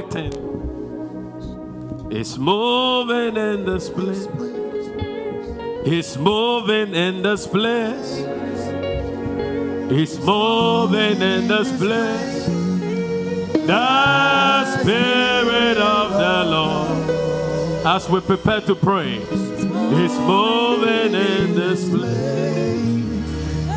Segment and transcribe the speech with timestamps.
[0.00, 0.32] connecting.
[2.10, 4.26] It's moving in this place.
[5.84, 8.24] It's moving in this place.
[9.90, 12.46] It's moving in this place.
[13.66, 17.10] The Spirit of the Lord,
[17.86, 22.06] as we prepare to pray, is moving in this place.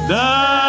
[0.08, 0.61] The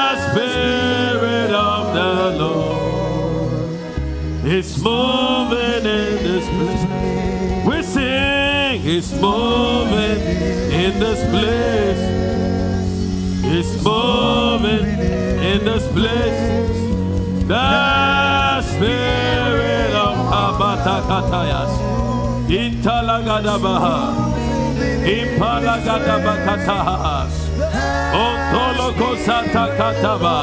[4.52, 6.84] is moving in this place.
[7.64, 10.20] We sing, it's moving
[10.70, 12.02] in this place.
[13.44, 14.86] It's moving
[15.50, 16.60] in this place.
[17.48, 21.72] The Spirit of Abatakatayas.
[22.48, 23.98] Intalagadabaha.
[25.16, 27.32] Impalagadabakatahas.
[28.12, 30.36] Ontoloko Satakataba.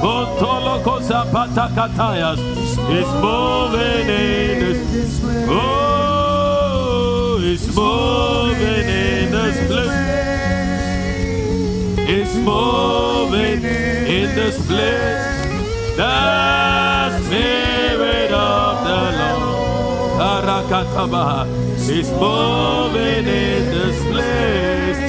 [0.00, 2.40] Ontoloko Zapatakatayas.
[2.78, 5.20] It's moving in this.
[5.48, 9.92] Oh, it's in this place.
[12.08, 15.96] It's moving in this place.
[15.96, 20.20] The Spirit of the Lord.
[20.20, 21.46] Arakataba
[21.88, 25.00] is moving in this place.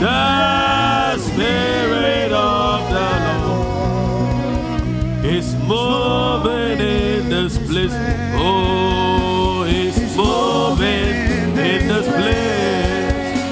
[0.00, 3.10] The Spirit of the
[3.46, 6.61] Lord is moving in
[7.42, 7.90] this place.
[8.34, 13.42] Oh, it's moving in this place.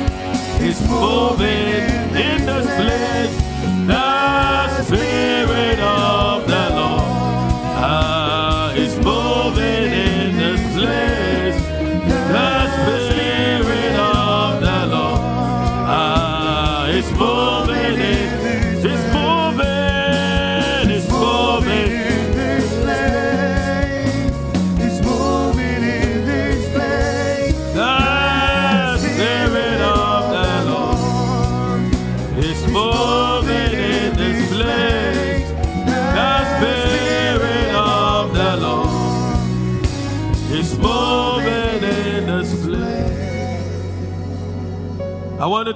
[0.63, 3.50] It's moving in this place.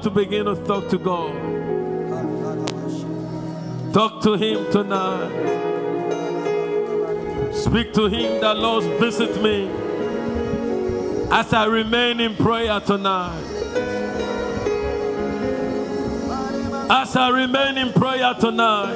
[0.05, 1.33] To begin to talk to God.
[3.95, 5.31] Talk to Him tonight.
[7.55, 9.71] Speak to Him that Lord visit me
[11.31, 13.43] as I remain in prayer tonight.
[16.91, 18.95] As I remain in prayer tonight,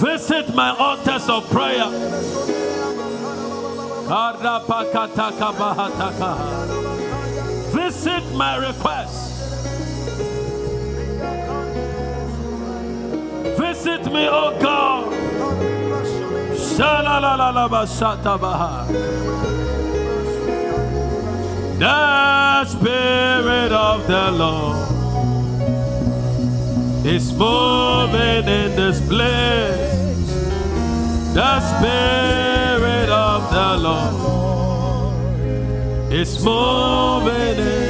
[0.00, 1.86] visit my altars of prayer.
[8.34, 9.30] My request.
[13.58, 15.12] Visit me, oh God.
[21.78, 24.92] The Spirit of the Lord
[27.04, 29.92] is moving in this place.
[31.34, 34.12] The Spirit of the Lord
[36.12, 37.81] is moving in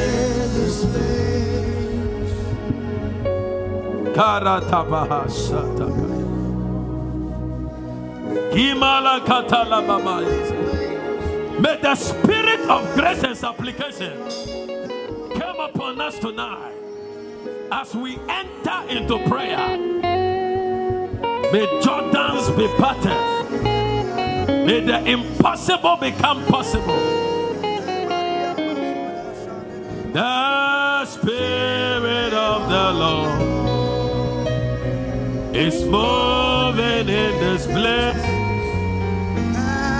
[11.61, 14.13] May the spirit of grace and supplication
[15.39, 16.75] come upon us tonight
[17.71, 19.79] as we enter into prayer.
[21.53, 23.17] May Jordans be parted.
[24.67, 27.01] May the impossible become possible.
[30.13, 33.62] The Spirit of the Lord
[35.55, 38.23] is than in this place.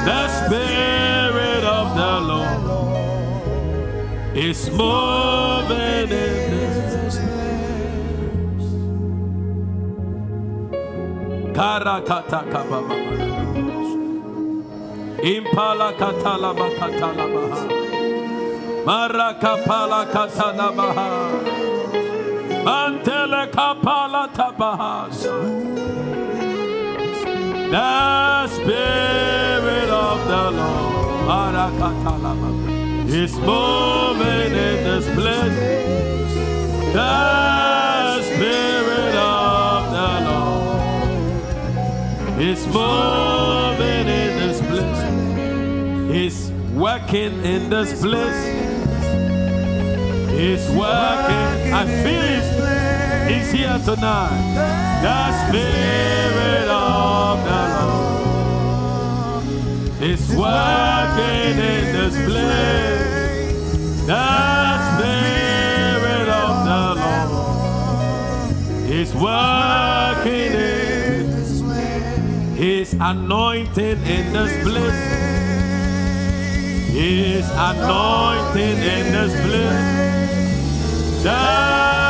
[0.07, 2.63] The Spirit of the Lord
[4.37, 7.15] is than in this
[11.53, 12.97] Karakata kababa.
[15.23, 17.63] Impala katala bakatala baha.
[18.87, 20.01] Marakapala.
[20.05, 20.63] Mantele kapala
[22.65, 23.22] tabaha.
[27.71, 31.25] The Spirit of the Lord
[33.11, 35.57] is moving in this place.
[36.95, 41.11] The Spirit of the Lord
[42.41, 45.03] is moving in this place.
[46.11, 48.45] He's working in this place.
[50.31, 51.73] He's working.
[51.75, 52.72] I feel it.
[53.53, 54.41] Here tonight.
[55.03, 59.45] The Spirit of the Lord
[60.03, 64.07] is working in this place.
[64.07, 64.29] The
[64.89, 68.57] Spirit of the Lord
[68.91, 71.23] is working in
[72.57, 75.03] His anointing in this place.
[76.91, 80.03] His anointing in this place.
[81.23, 82.02] The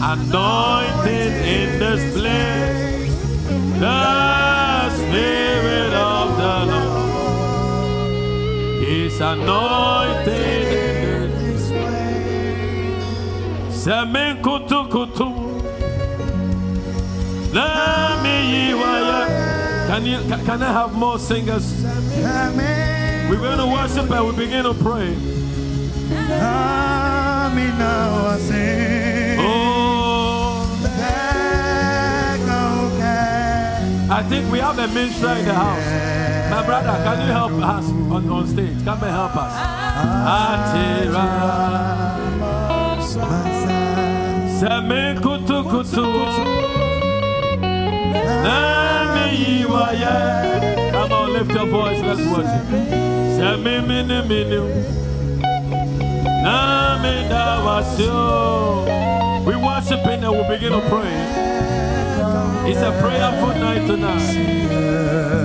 [0.00, 3.14] is anointing in this place.
[3.78, 7.22] The Spirit of the Lord
[8.82, 13.04] is anointed in this place.
[13.74, 15.28] Semen kutu kutu.
[19.90, 21.74] Can you can, I have more singers?
[23.28, 25.16] We're going to worship and we begin to pray.
[26.42, 27.00] Oh,
[34.12, 36.50] I think we have a minister in the house.
[36.50, 38.84] My brother, can you help us on, on stage?
[38.84, 39.52] Come and help us.
[45.22, 46.04] Kutu kutu.
[50.92, 52.00] Come on, lift your voice.
[52.02, 52.66] Let's worship.
[59.46, 61.69] We worshiping and we begin to pray.
[62.68, 65.40] It's a prayerful night tonight.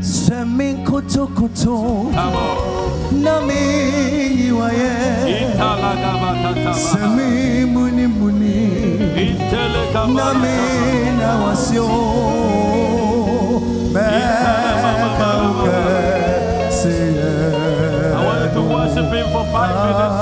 [0.00, 3.22] Semin Come on.
[3.22, 3.54] nami
[4.40, 4.90] yiwaye
[5.26, 6.74] Italagabakataba.
[6.74, 8.56] Semi muni muni
[9.16, 10.12] Intelekaba.
[10.14, 10.56] nami
[11.18, 11.88] na wasio
[19.88, 20.17] Uh,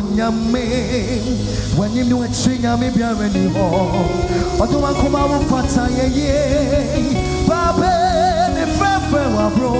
[0.00, 0.64] nyame
[1.76, 5.42] when you do a thing I may be already home or do I come out
[5.44, 9.72] for time yeah babe the friend wa bro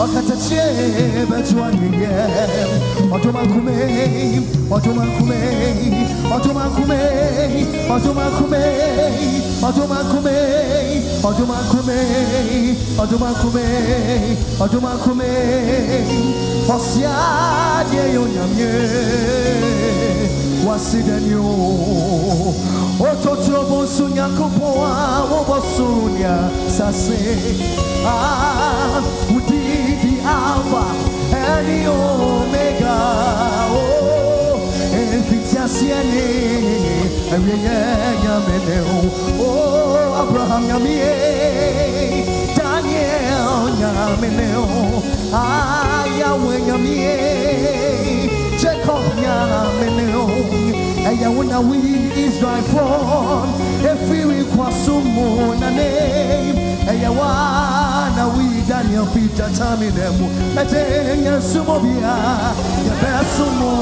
[0.00, 3.68] or kata che but one yeah or do I come
[4.72, 5.32] or do I come
[6.32, 6.92] or do I come
[7.90, 8.54] or do I come
[9.62, 16.06] or do I come 어두만큼에 어두만큼에 어두만큼에
[16.66, 18.64] 버스야디에 요냠예
[20.66, 21.40] 왔으다뇨
[22.98, 27.60] 오토트로 보수냐 쿠포아 오버수냐 사세
[28.04, 29.00] 아
[29.30, 30.92] 우디디 알파
[31.32, 33.74] 에리 오메가 오
[34.92, 36.16] 엔피티아시아니
[37.32, 37.68] 에위에
[38.24, 38.90] 냐메네오
[39.38, 39.81] 오
[40.22, 45.02] Abraham Yamie, eh, Daniel Yameneo,
[45.32, 50.24] Ayawe Yamie, eh, Jacob Yameneo,
[51.08, 51.78] Ayawuna we
[52.24, 53.48] Israel from,
[53.82, 55.90] Efiwi Kwasumo Nane,
[56.86, 62.14] Ayawana we Daniel Peter Taminemu, Atenya Sumobia,
[62.86, 63.72] Yabasumo,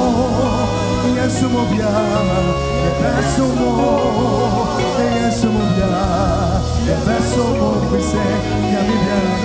[1.16, 2.70] Yasumobia.
[3.01, 6.63] verso o amor, verso o mudar,
[7.05, 9.41] verso o amor, você que a vida é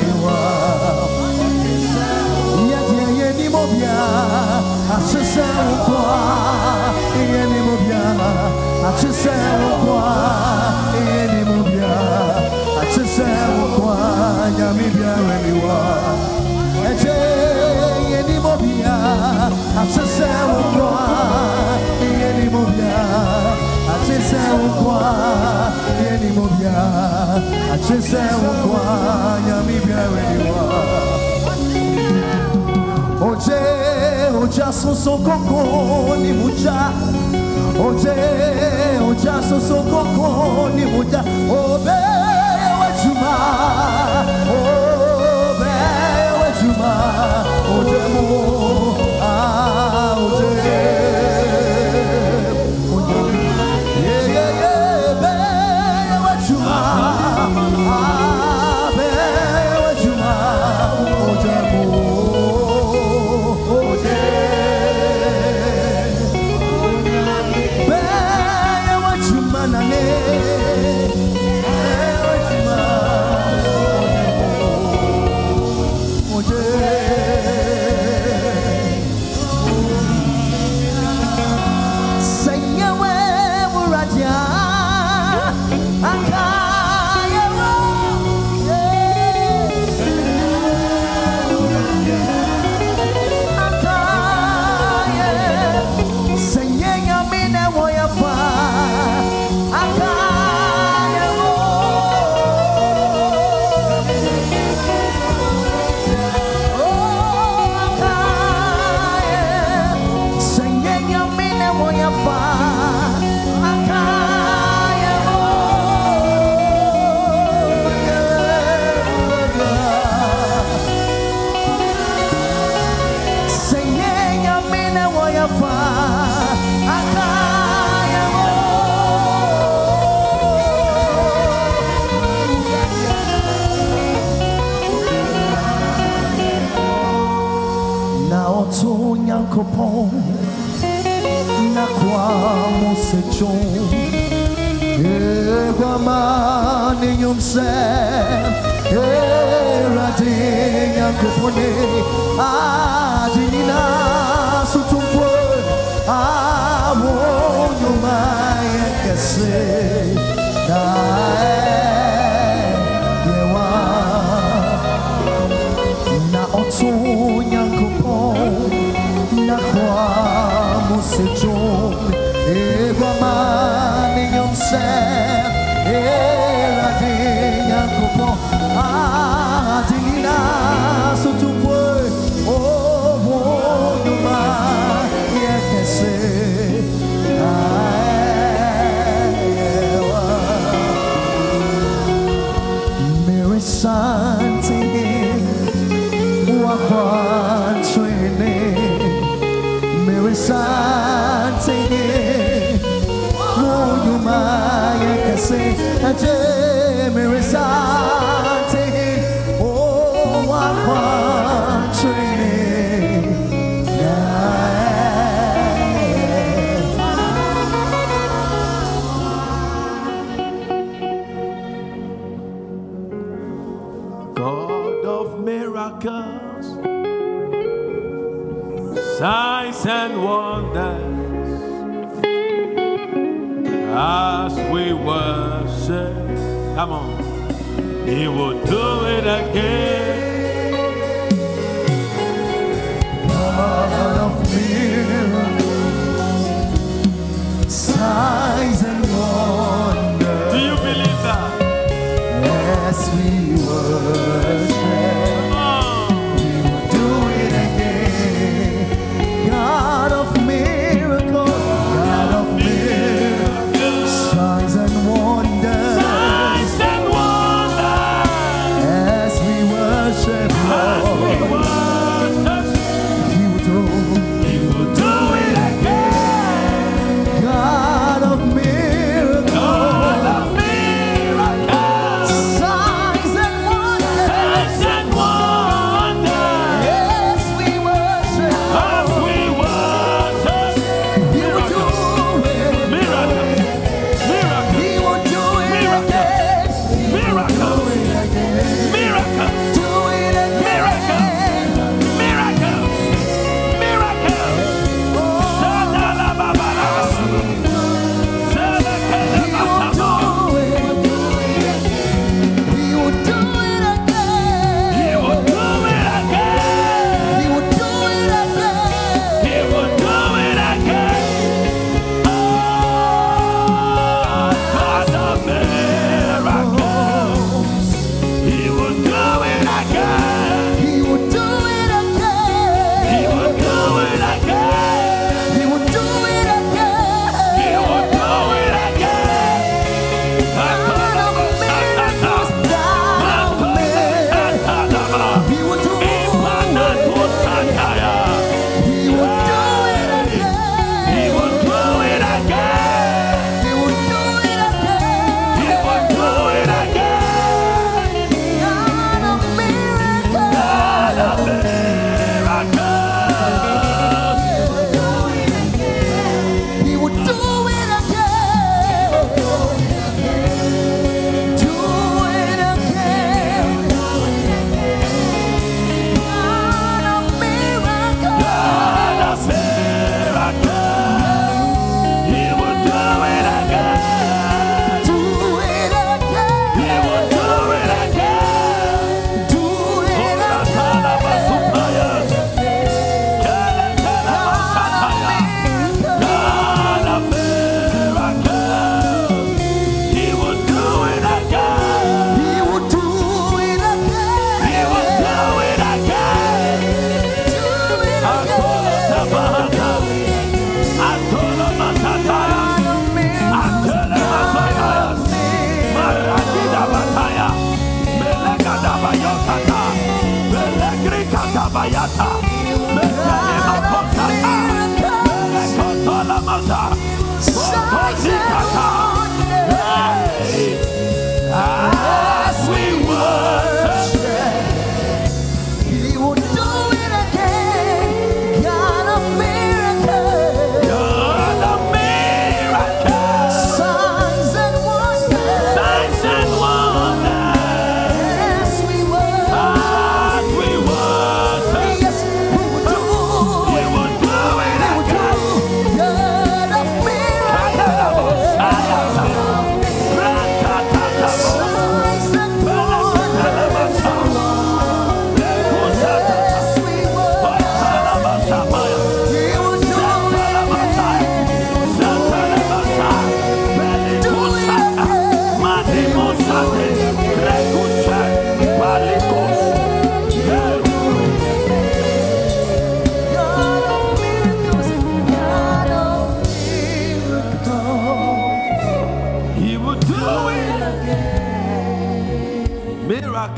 [2.58, 8.52] E a dia e me moviar, a chance é o qua, e me moviar,
[8.86, 11.00] a chance é o qua, e
[11.34, 12.36] me moviar,
[12.82, 15.82] a chance é o qua, e a me viar e me wa.
[16.84, 17.08] E te
[18.14, 21.06] e me moviar, a chance é o qua,
[24.66, 25.16] ukwa
[33.22, 33.60] Oje,
[34.44, 35.18] oja soso
[36.22, 36.92] ni muja.
[37.80, 38.16] Oje,
[39.10, 41.20] oja soso koko ni muja.
[41.50, 42.00] Obe
[42.80, 43.36] wejuma,
[44.50, 45.74] obe
[46.40, 46.94] wejuma.
[47.76, 50.16] Oje mo, ah.
[50.18, 50.95] Oje,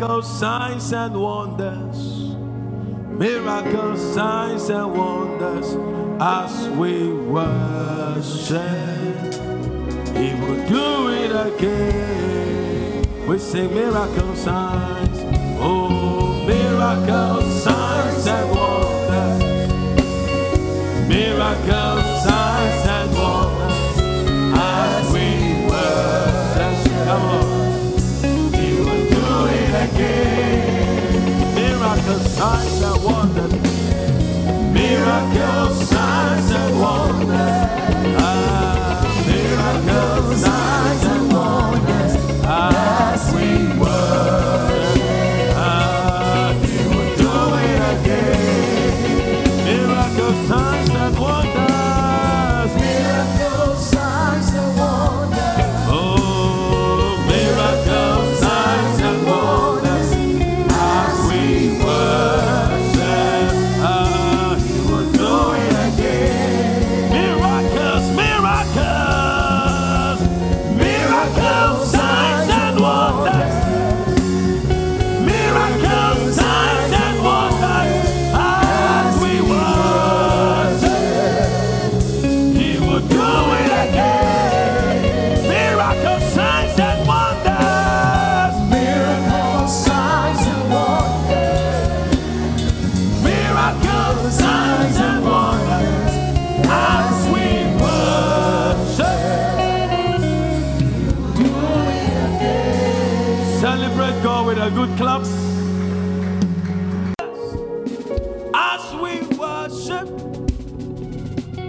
[0.08, 1.98] Miracles, signs, and wonders.
[3.20, 5.76] Miracles, signs, and wonders
[6.22, 8.56] as we worship.
[10.16, 13.28] He will do it again.
[13.28, 15.07] We sing miracles, signs.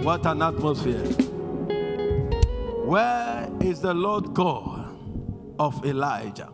[0.09, 1.05] What an atmosphere.
[2.83, 4.97] Where is the Lord God
[5.59, 6.49] of Elijah?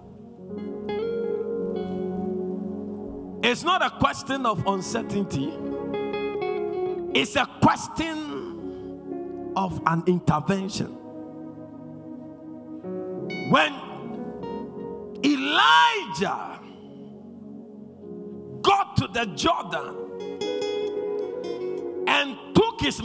[3.41, 5.53] It's not a question of uncertainty,
[7.17, 10.87] it's a question of an intervention.
[13.49, 13.73] When
[15.23, 16.59] Elijah
[18.61, 20.04] got to the Jordan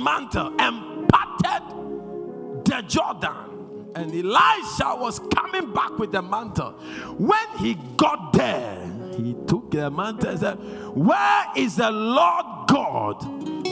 [0.03, 6.73] mantle and parted the Jordan, and Elisha was coming back with the mantle.
[7.19, 10.59] When he got there, he took the mantle and said,
[10.95, 13.25] Where is the Lord God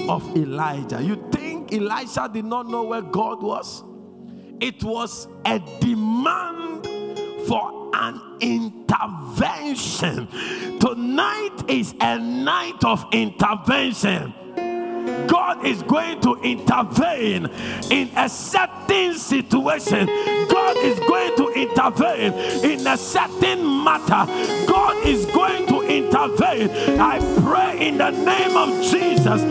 [0.08, 1.02] of Elijah?
[1.02, 3.84] You think Elisha did not know where God was?
[4.60, 6.86] It was a demand
[7.46, 10.28] for an intervention.
[10.78, 14.34] Tonight is a night of intervention.
[15.26, 17.46] God is going to intervene
[17.90, 20.06] in a certain situation.
[20.48, 22.32] God is going to intervene
[22.64, 24.26] in a certain matter.
[24.66, 26.70] God is going to intervene.
[27.00, 29.42] I pray in the name of Jesus.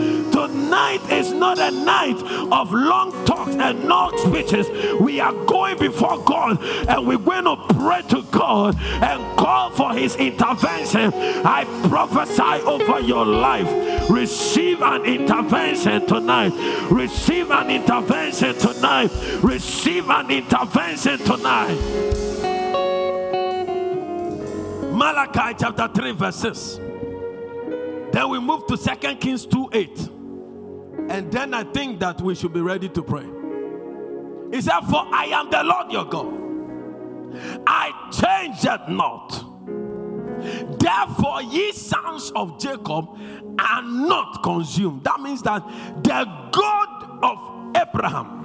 [0.48, 2.16] Tonight is not a night
[2.50, 4.66] of long talks and long speeches.
[4.98, 9.92] We are going before God and we're going to pray to God and call for
[9.92, 11.12] His intervention.
[11.12, 13.68] I prophesy over your life.
[14.08, 16.54] Receive an intervention tonight.
[16.90, 19.10] Receive an intervention tonight.
[19.42, 21.76] Receive an intervention tonight.
[24.94, 26.78] Malachi chapter 3, verses.
[28.12, 30.17] Then we move to 2 Kings 2 8.
[31.08, 33.26] And then I think that we should be ready to pray.
[34.52, 36.48] He said, For I am the Lord your God.
[37.66, 39.44] I change it not.
[40.78, 43.06] Therefore, ye sons of Jacob
[43.58, 45.04] are not consumed.
[45.04, 45.66] That means that
[46.02, 48.37] the God of Abraham,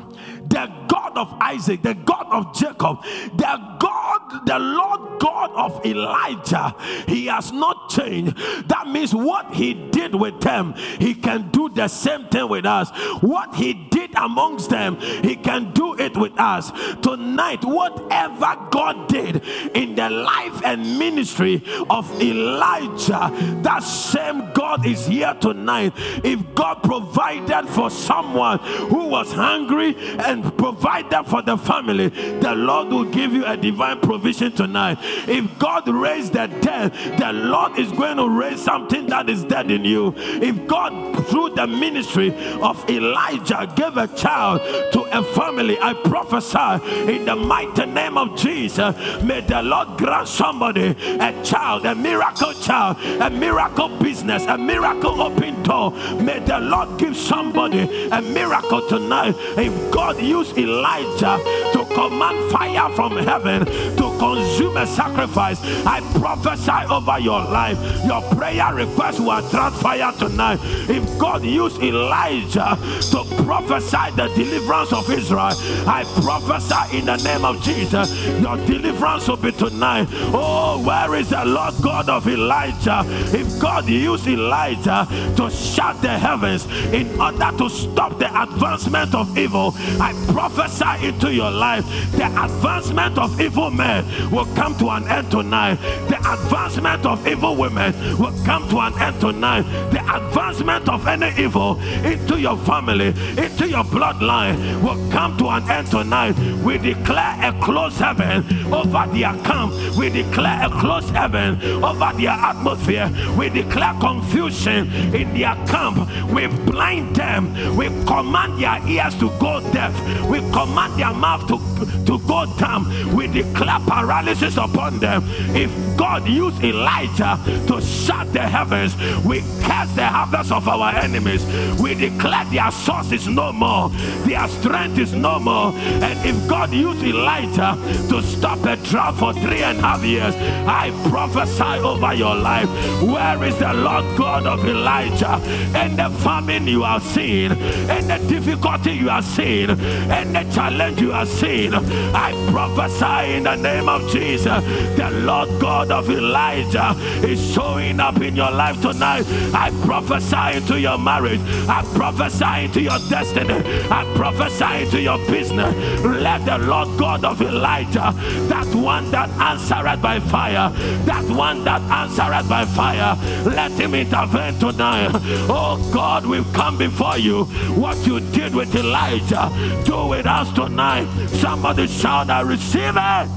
[0.53, 3.01] the God of Isaac, the God of Jacob,
[3.35, 6.75] the God, the Lord God of Elijah,
[7.07, 8.37] he has not changed.
[8.67, 12.91] That means what he did with them, he can do the same thing with us.
[13.21, 16.71] What he did amongst them, he can do it with us.
[17.01, 23.31] Tonight, whatever God did in the life and ministry of Elijah,
[23.63, 25.93] that same God is here tonight.
[26.23, 32.89] If God provided for someone who was hungry and provided for the family, the Lord
[32.89, 34.97] will give you a divine provision tonight.
[35.27, 39.71] If God raised the dead, the Lord is going to raise something that is dead
[39.71, 40.13] in you.
[40.17, 40.91] If God,
[41.27, 44.61] through the ministry of Elijah, gave a child
[44.93, 50.27] to a family, I prophesy in the mighty name of Jesus, may the Lord grant
[50.27, 55.91] somebody a child, a miracle child, a miracle business, a miracle open door.
[56.21, 59.35] May the Lord give somebody a miracle tonight.
[59.57, 61.37] If God used Elijah
[61.73, 63.65] to command fire from heaven
[63.99, 65.59] to consume a sacrifice.
[65.85, 67.77] I prophesy over your life.
[68.05, 70.59] Your prayer request will attract fire tonight.
[70.89, 72.77] If God used Elijah
[73.11, 75.53] to prophesy the deliverance of Israel,
[75.99, 78.07] I prophesy in the name of Jesus,
[78.39, 80.07] your deliverance will be tonight.
[80.33, 83.03] Oh, where is the Lord God of Elijah?
[83.39, 89.37] If God used Elijah to shut the heavens in order to stop the advancement of
[89.37, 95.07] evil, I prophesy into your life the advancement of evil men will come to an
[95.07, 95.75] end tonight.
[96.07, 99.63] The advancement of evil women will come to an end tonight.
[99.91, 105.69] The advancement of any evil into your family, into your bloodline will come to an
[105.69, 106.37] end tonight.
[106.63, 109.73] We declare a close heaven over their camp.
[109.97, 113.09] We declare a close heaven over their atmosphere.
[113.37, 115.97] We declare confusion in their camp.
[116.31, 117.75] We blind them.
[117.75, 119.93] We command their ears to go deaf.
[120.29, 121.57] We command their mouth to,
[122.05, 123.15] to go dumb.
[123.15, 125.23] We declare paralysis upon them.
[125.55, 131.45] If God used Elijah to shut the heavens, we cast the harvest of our enemies.
[131.79, 133.89] We declare their source is no more,
[134.25, 135.73] their strength is no more.
[135.73, 137.77] And if God used Elijah
[138.09, 140.35] to stop a drought for three and a half years,
[140.67, 142.69] I prophesy over your life.
[143.01, 145.39] Where is the Lord God of Elijah?
[145.75, 149.69] And the famine you are seeing, and the difficulty you are seeing,
[150.09, 154.63] and the challenge you are seeing, I prophesy in the name of Jesus.
[154.95, 159.25] The Lord God of Elijah is showing up in your life tonight.
[159.53, 161.41] I prophesy into your marriage.
[161.67, 163.61] I prophesy into your destiny.
[163.89, 165.73] I prophesy into your business.
[166.03, 168.13] Let the Lord God of Elijah,
[168.47, 170.69] that one that answered by fire,
[171.05, 175.11] that one that answered by fire, let him intervene tonight.
[175.49, 177.45] Oh God, we've come before you.
[177.75, 179.49] What you did with Elijah,
[179.83, 181.07] do with us tonight.
[181.27, 183.27] Somebody shout, I receive it.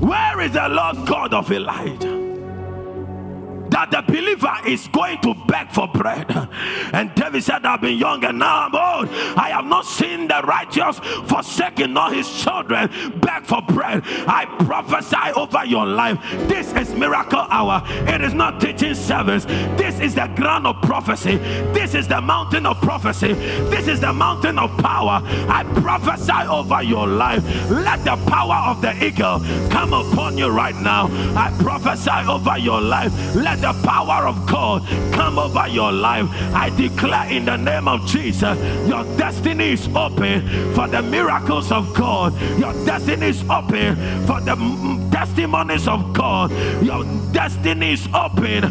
[0.00, 2.23] Where is the Lord God of Elijah?
[3.90, 6.30] That the believer is going to beg for bread.
[6.92, 9.08] And David said, I've been young and now I'm old.
[9.36, 12.88] I have not seen the righteous forsaken nor his children
[13.20, 14.02] beg for bread.
[14.26, 16.18] I prophesy over your life.
[16.48, 17.82] This is miracle hour.
[18.08, 19.44] It is not teaching service.
[19.44, 21.36] This is the ground of prophecy.
[21.72, 23.34] This is the mountain of prophecy.
[23.34, 25.20] This is the mountain of power.
[25.48, 27.42] I prophesy over your life.
[27.70, 31.08] Let the power of the eagle come upon you right now.
[31.36, 33.12] I prophesy over your life.
[33.34, 34.82] Let the power of God
[35.12, 36.26] come over your life.
[36.54, 38.58] I declare in the name of Jesus,
[38.88, 42.38] your destiny is open for the miracles of God.
[42.58, 44.56] Your destiny is open for the
[45.10, 46.50] testimonies of God.
[46.82, 48.62] Your destiny is open.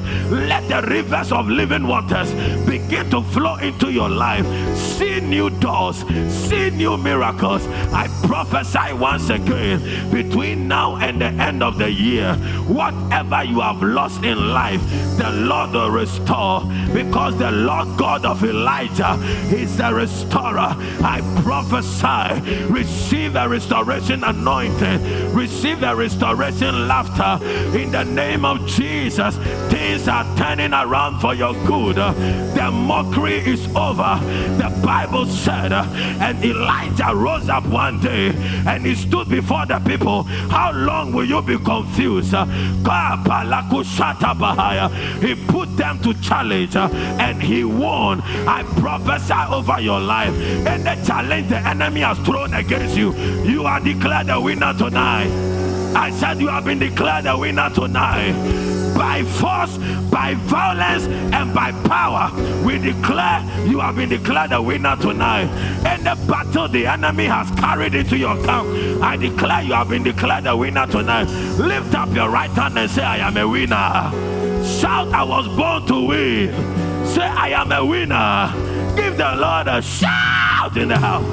[0.48, 2.32] Let the rivers of living waters
[2.66, 4.46] begin to flow into your life.
[4.78, 7.66] See new doors, see new miracles.
[7.92, 12.36] I prophesy once again between now and the end of the year,
[12.68, 14.82] whatever you have lost in life,
[15.18, 16.62] the Lord will restore
[16.94, 19.18] because the Lord God of Elijah
[19.54, 20.76] is the restorer.
[21.04, 27.44] I prophesy, receive the restoration anointing, receive the restoration laughter
[27.78, 29.36] in the name of Jesus.
[29.72, 31.96] Things are turning around for your good.
[31.96, 34.20] The mockery is over.
[34.58, 38.34] The Bible said, and Elijah rose up one day
[38.68, 40.24] and he stood before the people.
[40.24, 42.34] How long will you be confused?
[45.20, 48.22] He put them to challenge uh, and he won.
[48.22, 50.34] I prophesy over your life.
[50.64, 55.30] The challenge the enemy has thrown against you, you are declared a winner tonight.
[55.96, 58.34] I said you have been declared a winner tonight
[58.96, 59.78] by force,
[60.10, 62.32] by violence, and by power.
[62.64, 65.48] We declare you have been declared a winner tonight.
[65.86, 68.68] And the battle the enemy has carried into your camp,
[69.02, 71.26] I declare you have been declared a winner tonight.
[71.58, 74.43] Lift up your right hand and say, I am a winner.
[74.84, 77.06] Shout, I was born to win.
[77.06, 78.52] Say, I am a winner.
[78.98, 81.24] Give the Lord a shout in the house.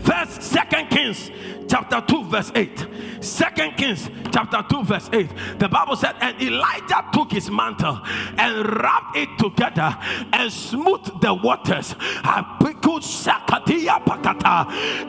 [0.00, 1.30] First, Second Kings
[1.68, 2.86] chapter 2, verse 8.
[3.20, 5.28] Second Kings chapter 2, verse 8.
[5.58, 8.00] The Bible said, And Elijah took his mantle
[8.38, 9.96] and wrapped it together
[10.32, 11.94] and smoothed the waters.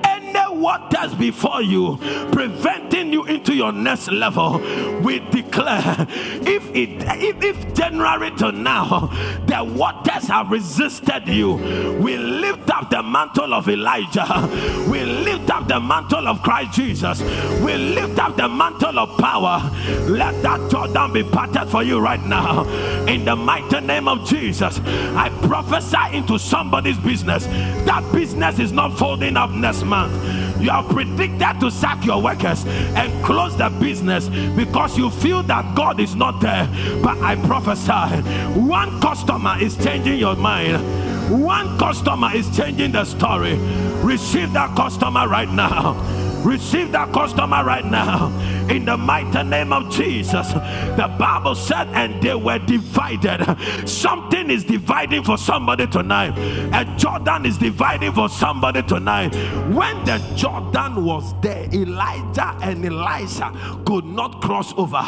[0.03, 1.97] Any waters before you
[2.31, 4.59] preventing you into your next level,
[5.01, 9.07] we declare if it if, if January to now
[9.45, 11.53] the waters have resisted you,
[12.01, 14.49] we lift up the mantle of Elijah,
[14.89, 17.21] we lift up the mantle of Christ Jesus,
[17.63, 19.67] we lift up the mantle of power.
[20.07, 22.65] Let that Jordan be parted for you right now
[23.07, 24.79] in the mighty name of Jesus.
[24.79, 27.47] I prophesy into somebody's business.
[27.87, 30.13] That business is not folding up next month.
[30.61, 35.75] You are predicted to sack your workers and close the business because you feel that
[35.75, 36.69] God is not there.
[37.01, 38.21] But I prophesy
[38.59, 41.43] one customer is changing your mind.
[41.43, 43.55] One customer is changing the story.
[44.03, 46.24] Receive that customer right now.
[46.45, 48.29] Receive that customer right now
[48.69, 50.53] in the mighty name of Jesus.
[50.53, 53.43] The Bible said, and they were divided.
[53.87, 56.37] Something is dividing for somebody tonight.
[56.73, 59.35] A Jordan is dividing for somebody tonight.
[59.73, 63.51] When the Jordan was there, Elijah and Elisha
[63.85, 65.03] could not cross over.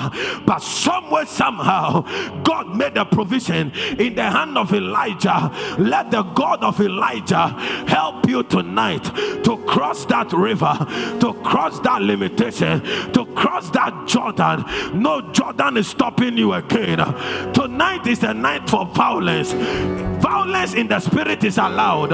[0.45, 2.01] But somewhere, somehow,
[2.43, 5.51] God made a provision in the hand of Elijah.
[5.79, 7.47] Let the God of Elijah
[7.87, 9.03] help you tonight
[9.43, 10.75] to cross that river,
[11.21, 12.81] to cross that limitation,
[13.13, 14.63] to cross that Jordan.
[15.01, 16.97] No Jordan is stopping you again.
[17.53, 19.53] Tonight is the night for violence.
[20.21, 22.11] Violence in the spirit is allowed.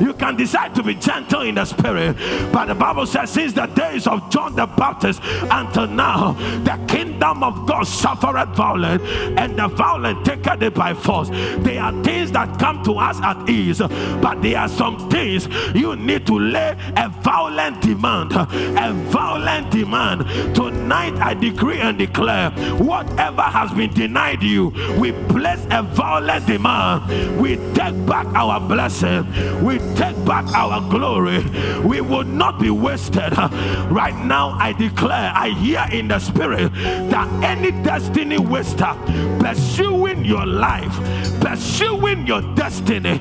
[0.00, 2.16] You can decide to be gentle in the spirit,
[2.52, 6.32] but the Bible says, since the days of John the Baptist until now,
[6.64, 9.02] the kingdom of God suffered violence,
[9.36, 11.28] and the violent taketh it by force.
[11.30, 15.94] There are things that come to us at ease, but there are some things you
[15.96, 20.22] need to lay a violent demand a violent demand.
[20.66, 27.40] Tonight, I decree and declare whatever has been denied you, we place a violent demand.
[27.40, 29.24] We take back our blessing,
[29.64, 31.44] we take back our glory.
[31.84, 33.38] We will not be wasted.
[33.38, 38.92] Right now, I declare, I hear in the spirit that any destiny waster
[39.38, 40.96] pursuing your life,
[41.40, 43.20] pursuing your destiny,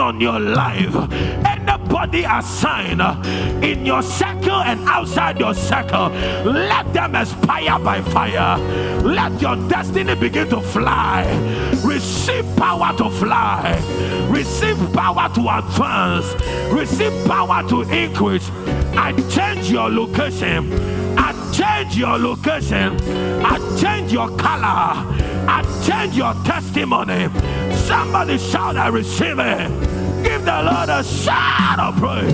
[0.00, 0.94] on your life,
[1.46, 3.00] anybody assigned
[3.64, 6.08] in your circle and outside your circle,
[6.44, 8.58] let them aspire by fire.
[9.02, 11.24] Let your destiny begin to fly.
[11.84, 13.80] Receive power to fly.
[14.30, 16.34] Receive power to advance.
[16.72, 18.50] Receive power to increase.
[18.96, 21.01] I change your location.
[21.16, 22.96] I change your location.
[23.44, 25.06] I change your color.
[25.48, 27.28] I change your testimony.
[27.74, 29.68] Somebody shout, I receive it.
[30.22, 32.32] Give the Lord a shout of praise.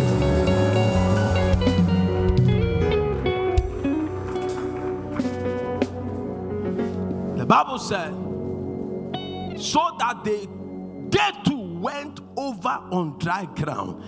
[7.38, 8.12] The Bible said,
[9.58, 10.46] so that they
[11.10, 14.02] they too went over on dry ground.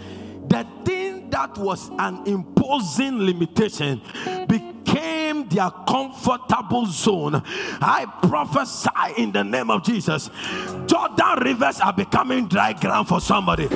[0.50, 4.02] The thing that was an imposing limitation
[4.48, 7.40] became their comfortable zone.
[7.80, 10.28] I prophesy in the name of Jesus.
[10.86, 13.68] Jordan rivers are becoming dry ground for somebody.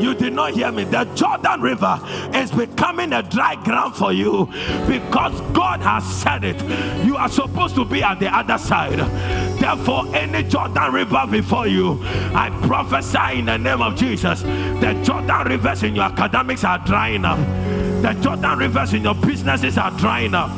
[0.00, 0.84] You did not hear me.
[0.84, 2.00] The Jordan River
[2.34, 4.46] is becoming a dry ground for you
[4.86, 6.58] because God has said it.
[7.04, 8.98] You are supposed to be at the other side.
[9.60, 14.40] Therefore, any Jordan River before you, I prophesy in the name of Jesus.
[14.40, 17.38] The Jordan rivers in your academics are drying up.
[18.02, 20.50] The Jordan rivers in your businesses are drying up.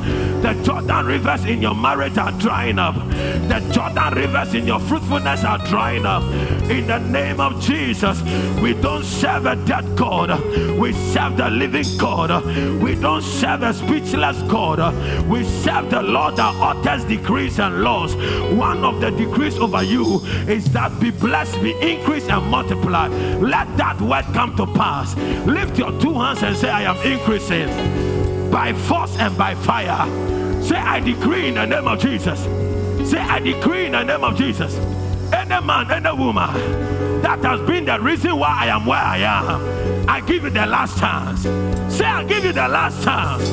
[0.43, 2.95] The Jordan rivers in your marriage are drying up.
[2.95, 6.23] The Jordan rivers in your fruitfulness are drying up.
[6.71, 8.23] In the name of Jesus,
[8.61, 10.31] we don't serve a dead God.
[10.79, 12.45] We serve the living God.
[12.81, 14.79] We don't serve a speechless God.
[15.29, 18.15] We serve the Lord that utters decrees and laws.
[18.55, 23.09] One of the decrees over you is that be blessed, be increased, and multiply.
[23.39, 25.17] Let that word come to pass.
[25.45, 30.07] Lift your two hands and say, I am increased increasing by force and by fire.
[30.63, 32.41] Say, I decree in the name of Jesus.
[33.11, 34.77] Say, I decree in the name of Jesus.
[35.33, 40.09] Any man, any woman that has been the reason why I am where I am,
[40.09, 41.43] I give you the last chance.
[41.95, 43.49] Say, I give you the last chance.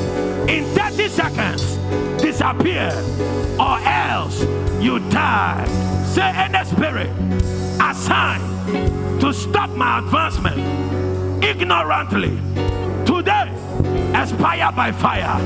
[0.50, 1.76] In 30 seconds,
[2.22, 2.92] disappear,
[3.58, 4.42] or else
[4.78, 5.64] you die.
[6.04, 7.08] Say, any spirit
[7.80, 12.38] assigned to stop my advancement ignorantly
[14.20, 15.38] aspire by fire.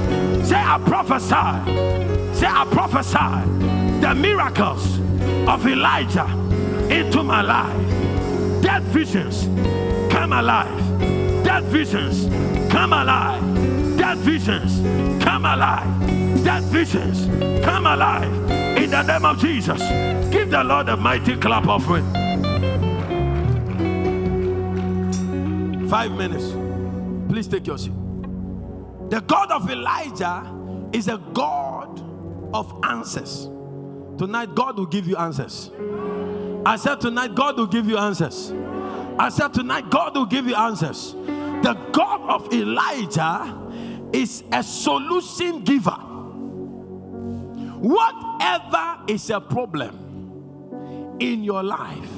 [0.45, 2.35] Say, I prophesy.
[2.35, 4.99] Say, I prophesy the miracles
[5.49, 6.27] of Elijah
[6.91, 8.63] into my life.
[8.63, 9.45] Dead visions
[10.13, 11.45] come alive.
[11.45, 12.27] Dead visions
[12.73, 13.97] come alive.
[13.97, 14.81] Dead visions
[15.23, 16.45] come alive.
[16.45, 17.27] Dead visions
[17.65, 18.51] come alive.
[18.77, 19.81] In the name of Jesus,
[20.33, 22.05] give the Lord a mighty clap offering.
[25.89, 26.53] Five minutes.
[27.29, 28.04] Please take your seat.
[29.15, 32.03] The God of Elijah is a God
[32.53, 33.49] of answers.
[34.19, 35.71] Tonight, God will give you answers.
[36.67, 38.53] I said, Tonight, God will give you answers.
[39.17, 41.13] I said, Tonight, God will give you answers.
[41.13, 43.57] The God of Elijah
[44.13, 45.93] is a solution giver.
[47.79, 52.11] Whatever is a problem in your life,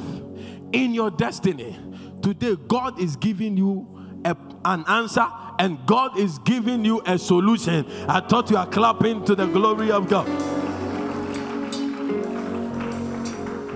[0.72, 1.78] in your destiny,
[2.22, 3.86] today, God is giving you
[4.24, 4.34] a,
[4.64, 5.28] an answer
[5.58, 7.86] and God is giving you a solution.
[8.08, 10.26] I thought you are clapping to the glory of God.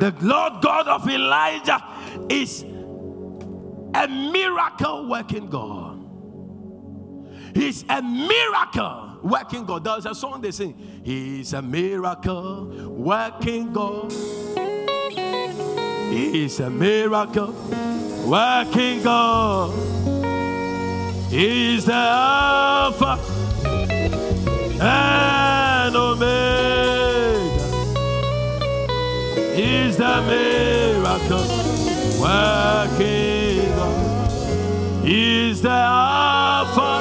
[0.00, 1.82] The Lord God of Elijah
[2.28, 5.98] is a miracle working God.
[7.54, 9.84] He's a miracle working God.
[9.84, 11.02] There's a song they sing.
[11.04, 14.12] He's a miracle working God.
[16.10, 17.52] He's a miracle
[18.26, 20.19] working God.
[21.30, 23.16] He's the Alpha
[24.80, 27.66] and Omega.
[29.54, 31.46] He's the miracle
[32.20, 33.30] working
[33.76, 35.04] God.
[35.04, 37.00] He's the Alpha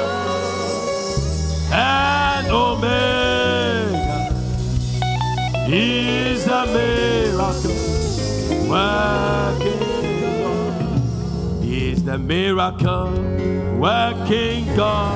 [1.73, 4.31] and Omega.
[5.65, 7.75] He's the miracle
[8.69, 9.88] working
[12.09, 13.11] the miracle
[13.77, 15.15] working God.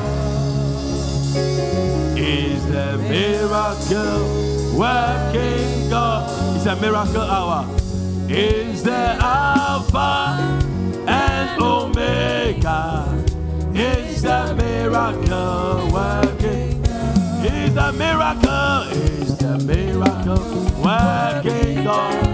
[2.15, 6.55] He's the miracle working God.
[6.55, 7.65] It's a miracle hour.
[8.29, 10.37] Is the Alpha
[11.07, 13.09] and Omega.
[13.73, 16.85] Is the miracle working.
[17.43, 18.83] Is the miracle.
[18.91, 20.45] Is the miracle
[20.83, 22.32] working God.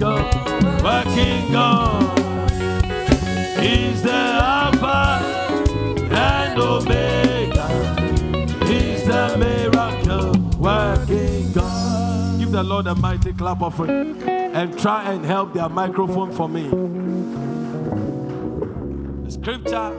[0.00, 2.18] Miracle working God.
[3.62, 5.20] Is the Alpha
[6.10, 7.68] and Omega.
[8.66, 12.38] He's the miracle working God.
[12.38, 16.48] Give the Lord a mighty clap of it and try and help their microphone for
[16.48, 16.68] me.
[19.24, 19.90] The scripture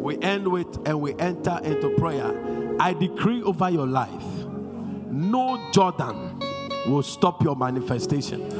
[0.00, 2.76] we end with and we enter into prayer.
[2.80, 4.24] I decree over your life
[5.12, 6.40] no Jordan
[6.86, 8.50] will stop your manifestation.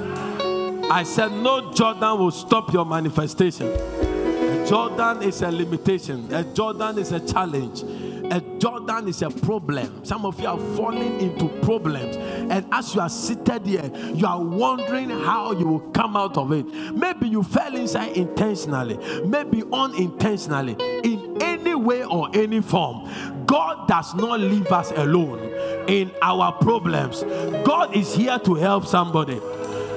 [0.91, 3.68] I said, No Jordan will stop your manifestation.
[3.68, 7.85] A Jordan is a limitation, a Jordan is a challenge.
[8.33, 10.05] A Jordan is a problem.
[10.05, 12.16] Some of you are falling into problems.
[12.16, 16.53] And as you are seated here, you are wondering how you will come out of
[16.53, 16.64] it.
[16.95, 23.47] Maybe you fell inside intentionally, maybe unintentionally, in any way or any form.
[23.47, 25.41] God does not leave us alone
[25.89, 27.22] in our problems.
[27.64, 29.41] God is here to help somebody.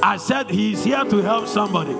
[0.02, 1.94] I said He's here to help somebody.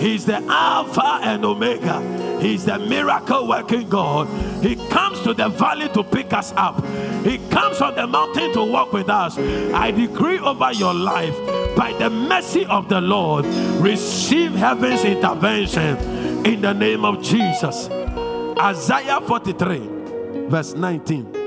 [0.00, 2.00] He's the Alpha and Omega.
[2.40, 4.28] He's the miracle working God.
[4.62, 6.84] He comes to the valley to pick us up.
[7.24, 9.36] He comes on the mountain to walk with us.
[9.36, 11.36] I decree over your life
[11.76, 13.44] by the mercy of the Lord,
[13.80, 15.96] receive heaven's intervention
[16.46, 17.88] in the name of Jesus.
[18.58, 19.78] Isaiah 43,
[20.48, 21.37] verse 19.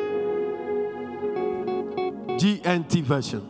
[2.42, 3.44] GNT version.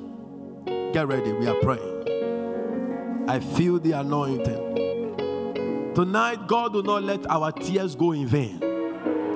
[0.92, 3.30] Get ready, we are praying.
[3.30, 5.94] I feel the anointing.
[5.96, 8.60] Tonight, God will not let our tears go in vain.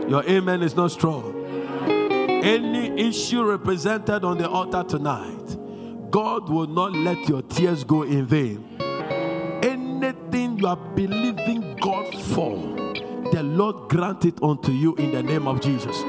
[0.10, 1.45] Your amen is not strong.
[2.43, 5.56] Any issue represented on the altar tonight,
[6.12, 8.78] God will not let your tears go in vain.
[9.64, 12.58] Anything you are believing God for,
[13.32, 16.03] the Lord grant it unto you in the name of Jesus.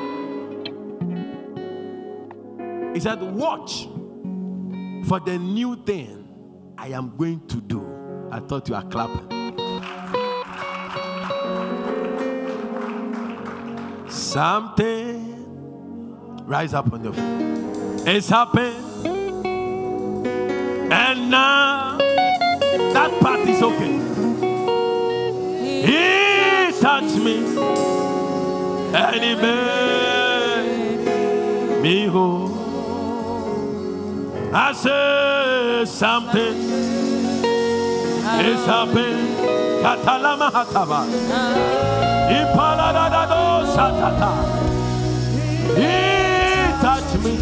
[2.97, 3.88] He said, Watch
[5.07, 6.26] for the new thing
[6.78, 7.84] I am going to do.
[8.32, 9.28] I thought you are clapping.
[14.09, 15.44] Something
[16.47, 18.07] rise up on your feet.
[18.16, 19.07] It's happened.
[20.90, 23.99] And now that part is okay.
[25.84, 27.44] He touched me
[28.97, 30.16] and he made
[31.82, 32.45] me whole.
[34.59, 36.57] I said something
[38.40, 39.36] is happening.
[39.82, 41.00] Katalama hataba.
[42.38, 44.32] Ipaladado satata.
[45.76, 45.92] He
[46.80, 47.34] touched me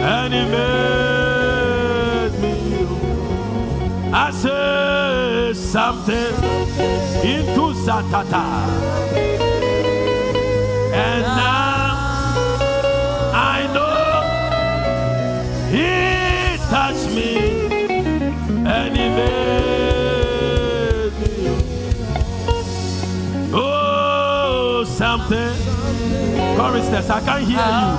[0.00, 2.54] and he made me.
[4.14, 6.34] I said something
[7.22, 9.51] into satata.
[17.06, 17.28] me.
[23.54, 24.84] Oh,
[26.56, 27.90] Choristers, I can't hear you.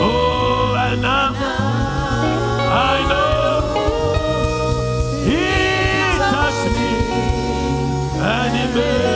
[0.00, 1.32] Oh, and now
[2.72, 3.60] I know.
[5.28, 5.44] He
[6.32, 6.90] touched me.
[8.20, 9.11] And evaded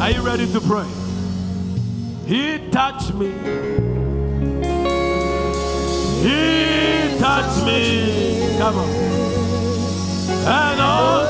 [0.00, 0.88] Are you ready to pray?
[2.26, 3.30] He touched me.
[6.22, 8.56] He touched me.
[8.58, 8.88] Come on.
[10.48, 11.24] And all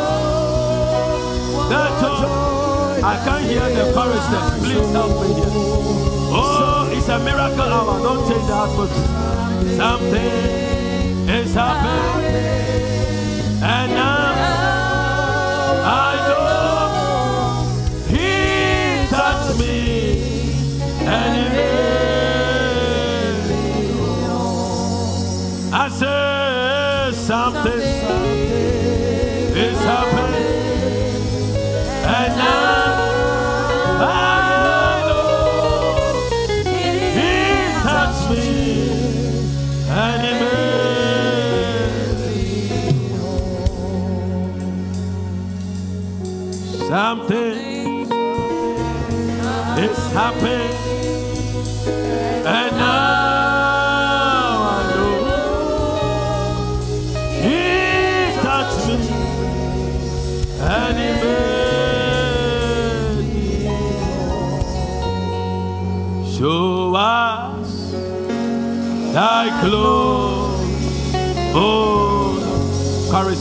[1.69, 3.03] that joy.
[3.05, 4.27] I can't hear the chorus.
[4.65, 6.02] Please help me here.
[7.03, 7.99] It's a miracle hour.
[7.99, 9.77] Don't change the atmosphere.
[9.77, 12.31] Something is happening.
[13.61, 14.31] And now
[15.83, 16.82] I know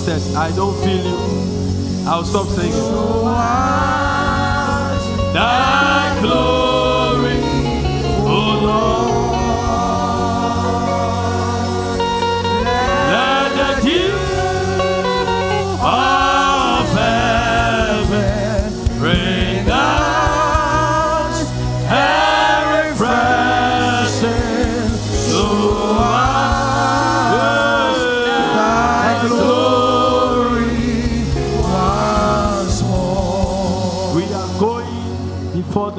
[0.10, 2.08] I don't feel you.
[2.08, 2.72] I'll stop singing.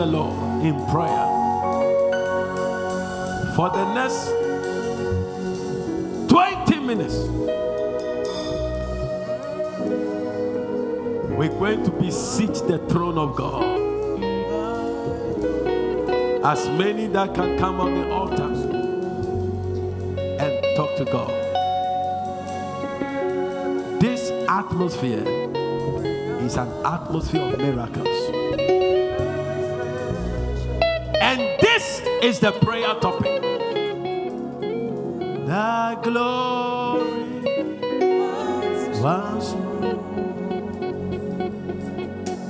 [0.03, 1.27] The Lord in prayer.
[3.55, 4.31] For the next
[6.29, 7.19] 20 minutes,
[11.39, 13.79] we're going to beseech the throne of God.
[16.45, 18.51] As many that can come on the altar
[20.43, 21.31] and talk to God.
[24.01, 25.23] This atmosphere
[26.45, 28.42] is an atmosphere of miracles.
[31.33, 33.41] And this is the prayer topic.
[35.49, 37.41] The glory
[39.01, 39.97] once more.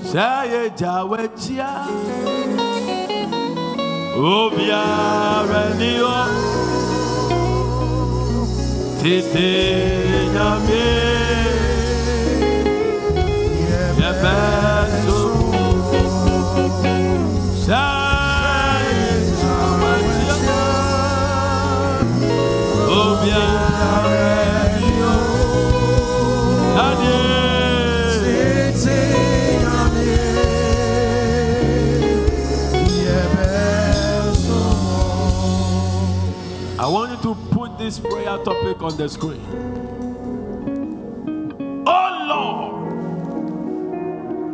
[0.03, 1.87] Say Jawechia.
[4.19, 6.27] Obiara ni o.
[8.99, 9.51] Tete
[10.35, 11.13] nyame.
[37.83, 39.41] This prayer topic on the screen.
[41.85, 42.09] Oh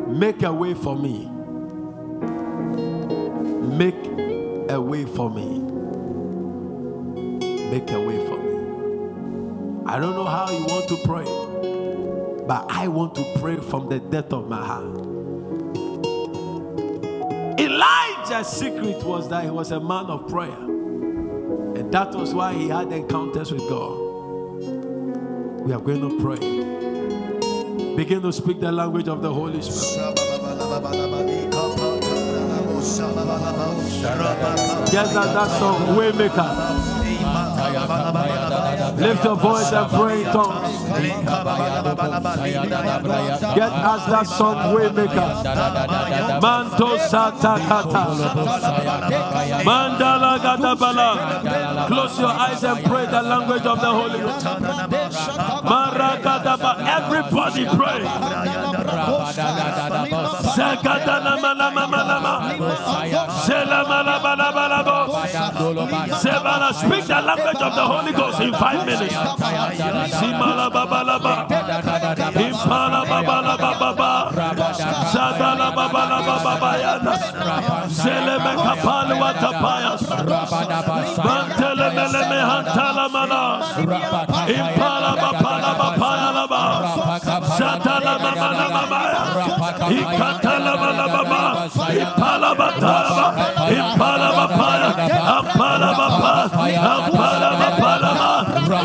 [0.08, 1.30] Lord, make a way for me.
[3.76, 5.67] Make a way for me.
[9.98, 11.24] I don't know how you want to pray,
[12.46, 14.96] but I want to pray from the depth of my heart.
[17.58, 20.56] Elijah's secret was that he was a man of prayer.
[20.56, 23.98] And that was why he had encounters with God.
[25.66, 27.96] We are going to pray.
[27.96, 30.14] Begin to speak the language of the Holy Spirit.
[34.92, 36.67] Just like that song, Waymaker.
[38.98, 40.84] Lift your voice and pray in tongues.
[43.54, 45.44] Get us that song, Waymaker.
[46.42, 48.04] Manto Sata Kata.
[49.64, 51.86] Mandala Gadabala.
[51.86, 54.46] Close your eyes and pray the language of the Holy Ghost.
[56.98, 58.00] Everybody pray.
[66.78, 69.14] Speak the language of the Holy Ghost in five minutes.
[69.14, 70.58] Simala.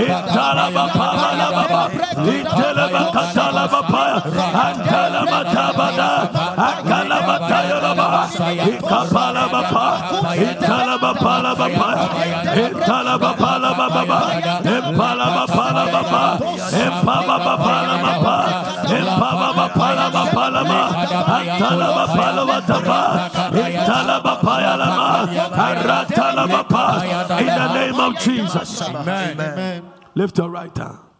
[0.03, 1.81] Intala Bapala Baba.
[2.23, 4.17] Intala Bakatala Bapaya.
[4.63, 6.11] Antala Matabada.
[6.67, 8.09] Akala Matayalaba.
[8.73, 9.87] Ikapala Bapa.
[10.35, 11.89] Intala Bapala Bapa.
[12.63, 14.19] Intala Bapala Baba.
[14.63, 16.21] Impala Bapala Baba.
[16.73, 18.37] Impala Bapala Baba.
[18.93, 20.85] Impala Bapala Bapala Baba.
[21.37, 23.01] Antala Bapala Bataba.
[23.53, 25.11] Intala Bapaya Lama.
[25.53, 26.85] Aratala Bapa.
[27.39, 28.81] In the name of Jesus.
[28.81, 29.92] Amen.
[30.15, 31.12] Lift your right hand.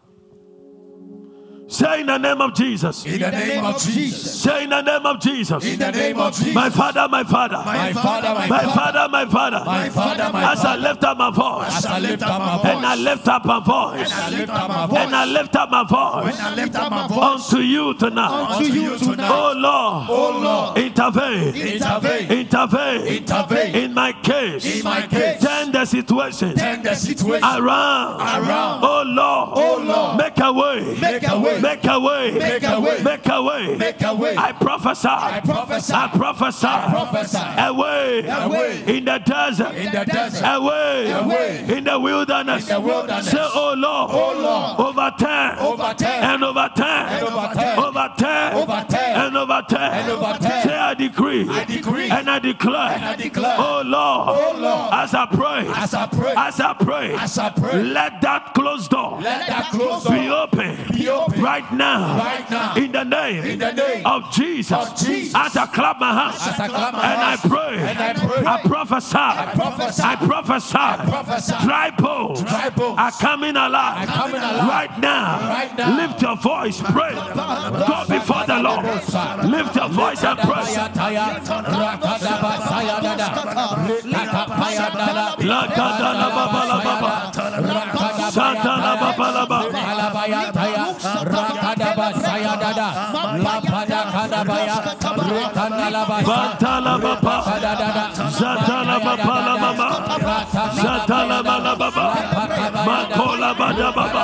[1.74, 3.04] Say in the name of Jesus.
[3.04, 4.42] In the name of Jesus.
[4.42, 5.64] Say in the name of Jesus.
[5.64, 6.54] In the name of Jesus.
[6.54, 7.56] My father, my father.
[7.66, 8.72] My father, my My father.
[8.72, 9.64] father, my father.
[9.64, 11.76] My father, As I lift up my voice.
[11.76, 12.74] As I lift up my voice.
[12.76, 14.12] And I lift up my voice.
[14.12, 14.98] I lift up my voice.
[15.00, 16.40] And I lift up my voice.
[16.40, 17.52] I lift up my voice.
[17.52, 18.50] Unto you tonight.
[18.54, 19.30] Unto you tonight.
[19.32, 20.06] Oh Lord.
[20.10, 20.78] Oh Lord.
[20.78, 21.54] Intervene.
[21.56, 22.30] Intervene.
[22.30, 23.06] Intervene.
[23.16, 23.74] Intervene.
[23.74, 24.78] In my case.
[24.78, 25.42] In my case.
[25.42, 26.54] Turn the situation.
[26.54, 28.20] Turn the situation Around.
[28.20, 28.84] Around.
[28.84, 29.50] Oh Lord.
[29.56, 30.18] Oh Lord.
[30.18, 30.98] Make a way.
[31.00, 31.63] Make a way.
[31.64, 32.30] Make a way.
[32.32, 33.02] Make a way.
[33.02, 33.76] Make a way.
[33.76, 34.36] Make a way.
[34.36, 35.08] I prophesy.
[35.08, 35.94] I prophesy.
[35.94, 36.66] I prophesy.
[36.66, 37.38] I prophesy.
[37.38, 38.26] Away.
[38.28, 38.96] Away.
[38.96, 39.74] In the desert.
[39.74, 40.44] In the desert.
[40.44, 41.10] Away.
[41.10, 41.64] Away.
[41.68, 42.68] In the wilderness.
[42.68, 43.30] In the wilderness.
[43.30, 44.10] Say, oh Lord.
[44.12, 44.88] Oh Lord.
[44.88, 45.58] Overturn.
[45.58, 46.22] Overturn.
[46.30, 46.86] And overturn.
[46.86, 47.78] And overturn.
[47.78, 48.54] Overturn.
[48.54, 49.14] Overturn.
[49.24, 49.92] And overturn.
[49.92, 50.62] And overturn.
[50.62, 51.48] Say, I decree.
[51.48, 52.10] I decree.
[52.10, 52.92] And I declare.
[52.92, 53.56] And I declare.
[53.58, 54.28] Oh Lord.
[54.28, 54.90] Oh Lord.
[54.92, 55.64] As I pray.
[55.74, 56.34] As I pray.
[56.36, 57.14] As I pray.
[57.14, 57.82] As I pray.
[57.82, 59.18] Let that closed door.
[59.20, 60.76] Let that closed be open.
[60.92, 61.40] be open.
[61.44, 62.16] Right now.
[62.18, 62.74] Right now.
[62.74, 63.44] In the name.
[63.44, 64.72] In the name of Jesus.
[64.72, 65.34] of Jesus.
[65.34, 66.40] As I clap my hands.
[66.40, 67.44] I clap my and hands.
[67.44, 67.76] I pray.
[67.78, 68.46] And I pray.
[68.46, 69.18] I prophesy.
[69.18, 70.02] I prophesy.
[70.02, 70.78] I prophesy.
[71.10, 71.54] prophesy.
[71.64, 72.42] Dry bones.
[72.42, 74.08] Dry bones are coming alive.
[74.08, 74.68] are coming alive.
[74.68, 75.48] Right now.
[75.48, 75.96] Right now.
[76.00, 76.80] Lift your voice.
[76.80, 77.12] Pray.
[77.12, 78.84] Go before the Lord.
[79.44, 80.64] Lift your voice and pray.
[91.24, 92.88] Lakadala babala baba.
[94.74, 96.24] Santana babala baba.
[96.24, 97.34] Bantala baba.
[98.38, 99.88] Zatala babala baba.
[100.74, 102.04] Zatala bala baba.
[102.86, 104.22] Makola bada baba.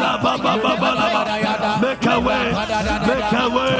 [0.00, 1.80] La baba baba la baba.
[1.82, 2.46] Make a way.
[3.08, 3.72] Make a way.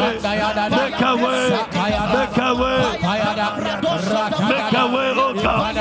[0.70, 1.44] Make a way.
[2.14, 2.78] Make a way.
[4.50, 5.76] Make a way, oh God.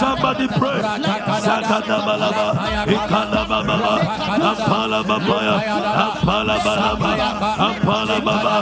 [0.00, 0.80] Somebody pray.
[1.56, 2.46] Sakata balaba.
[2.94, 3.76] Ikala baba.
[4.50, 5.54] Apala babaya.
[6.04, 7.10] Apala balaba.
[7.68, 8.56] Apala baba.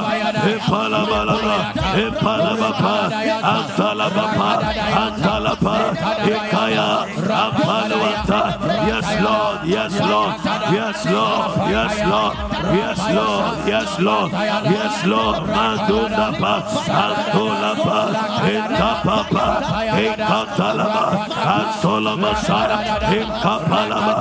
[8.86, 9.56] Yes, Lord.
[9.64, 10.34] Yes, Lord.
[10.70, 11.52] Yes, Lord.
[11.74, 12.34] Yes, Lord.
[12.74, 13.54] Yes, Lord.
[13.66, 14.30] Yes, Lord.
[14.70, 15.40] Yes, Lord.
[22.16, 22.83] Masaya.
[22.84, 24.14] Ikapala pa.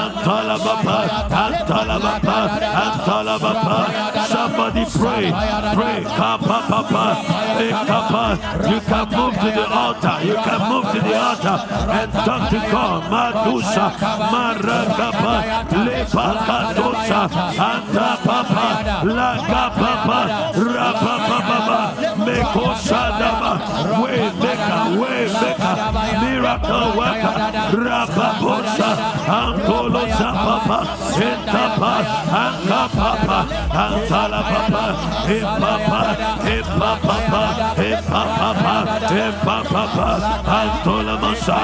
[0.00, 0.98] Antala pa.
[1.30, 2.38] Antala pa.
[2.84, 3.78] Antala pa.
[4.26, 5.26] Somebody pray.
[5.76, 5.98] Pray.
[6.00, 7.04] Eh, kapa papa.
[7.58, 8.24] Ikapa.
[8.70, 10.16] You can move to the altar.
[10.24, 11.56] You can move to the altar
[11.98, 13.00] and talk to God.
[13.10, 13.86] Madusa.
[14.32, 15.34] Marakapa.
[15.84, 17.22] Lepa katosa.
[17.70, 18.68] Anta papa.
[19.04, 20.20] Laka papa.
[20.54, 21.20] Rapa
[26.40, 27.32] Mirakawaka,
[27.68, 28.90] Rababosa,
[29.28, 30.78] Ankolo Zapapa,
[31.20, 31.92] Etapa,
[32.32, 33.38] Ankapapa,
[33.84, 34.84] Antalapapa,
[35.28, 36.00] Epapa,
[36.56, 37.42] Epapa,
[37.76, 38.76] Epapa,
[39.20, 40.08] Epapa,
[40.48, 41.58] Antolamasa,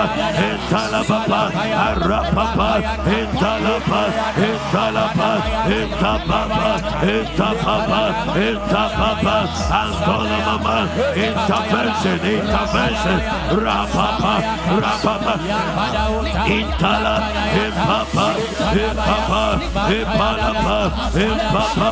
[0.44, 1.40] Etalapapa,
[1.86, 2.70] Arapapa,
[3.16, 4.02] Etalapa,
[4.36, 5.30] Etalapa,
[5.72, 6.70] Etapapa,
[7.16, 8.02] Etapapa,
[8.36, 9.36] Etapapa,
[9.80, 10.78] Antolamama,
[11.16, 13.18] Intervention, Intervention,
[13.64, 14.34] Rapapa,
[16.46, 17.14] Intala,
[17.54, 18.26] Impapa,
[18.74, 19.44] Impapa,
[19.94, 20.78] Impalapa,
[21.14, 21.90] Impapa,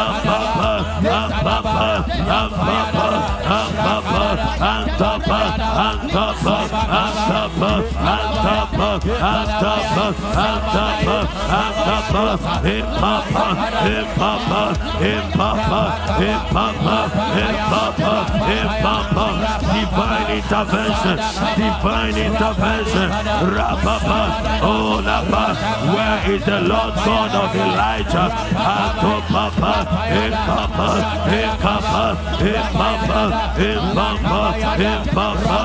[0.00, 0.72] Ampapa,
[1.20, 1.88] Ampapa,
[2.24, 3.08] Ampapa,
[3.44, 4.24] Ampapa,
[4.64, 5.40] Antapa,
[5.84, 6.58] Antapa,
[6.94, 7.70] Antapa,
[8.14, 8.90] Antapa,
[9.34, 10.08] Antapa,
[10.44, 11.18] Antapa,
[11.60, 12.24] Antapa,
[12.64, 13.46] Impapa,
[13.84, 14.64] Impapa,
[15.04, 15.82] Impapa,
[16.24, 16.98] Impapa,
[17.36, 18.16] Impapa,
[18.58, 19.26] Impapa,
[19.74, 21.16] divine intervention,
[21.56, 23.10] divine intervention,
[23.54, 24.20] Rapapa,
[24.62, 25.54] oh Lapa,
[25.94, 28.30] where is the Lord God of Elijah?
[28.54, 29.84] Atopapa,
[30.22, 30.88] Impapa,
[31.28, 32.04] Impapa,
[32.38, 33.22] Impapa,
[33.58, 34.42] Impapa,
[34.76, 35.60] Impapa,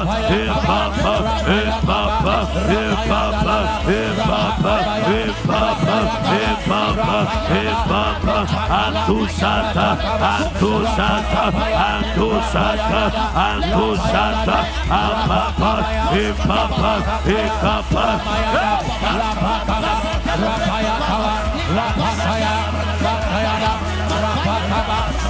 [1.50, 2.36] Impapa,
[3.88, 4.78] Impapa,
[5.50, 5.97] baba,
[6.30, 7.20] e baba,
[7.50, 8.38] e baba,
[8.82, 9.88] antusata,
[10.32, 11.43] antusata,
[11.89, 13.02] antusata,
[13.47, 14.58] antusata,
[15.02, 15.74] ababa,
[16.14, 16.93] e baba,
[17.26, 18.06] e baba.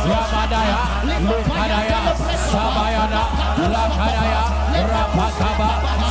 [0.09, 0.79] Rabadaya,
[1.27, 2.01] Lukadaya,
[2.49, 3.23] Sabayana,
[3.73, 4.43] Lakadaya,
[4.89, 5.69] Rapataba,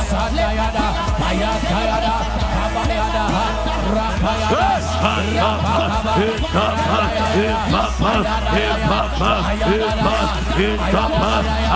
[0.09, 0.85] Sadayana,
[1.27, 2.13] Ayatayana,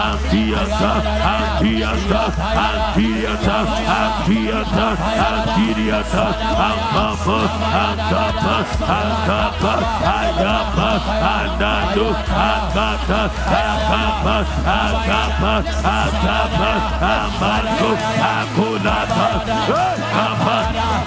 [0.03, 0.91] Antiata,
[1.23, 2.23] Antiata,
[2.67, 3.57] Antiata,
[3.99, 4.87] Antiata,
[5.29, 6.25] Antiata,
[6.67, 7.37] Ampapa,
[7.83, 8.55] Antapa,
[8.97, 9.73] Antapa,
[10.17, 10.89] Ayapa,
[11.33, 12.07] Anado,
[12.49, 13.21] Akata,
[13.61, 14.35] Akapa,
[14.65, 15.53] Akapa,
[15.83, 16.71] Akapa,
[17.13, 17.91] Amado,
[18.33, 19.27] Akulata,
[19.73, 21.02] Akapa,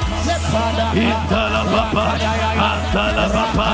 [0.56, 2.04] Italabapa,
[2.68, 3.68] Atalabapa,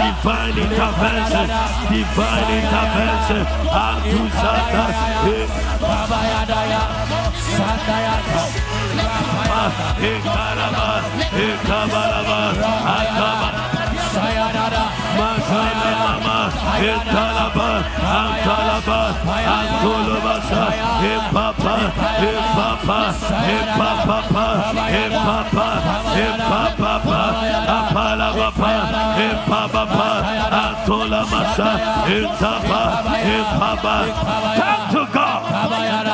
[0.00, 1.46] divine intervention,
[1.92, 3.44] divine intervention,
[3.84, 4.84] Atusata,
[10.00, 10.88] Ikaraba,
[11.46, 12.40] Ikabaraba,
[12.96, 13.48] Akaba,
[34.12, 36.11] Thank you, God.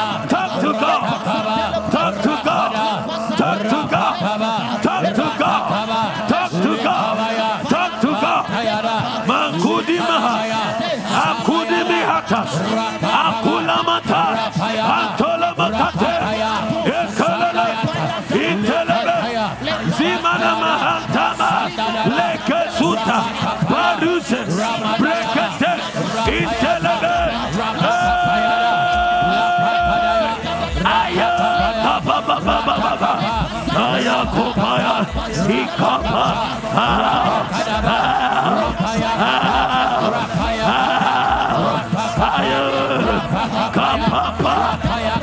[43.75, 44.55] kapapa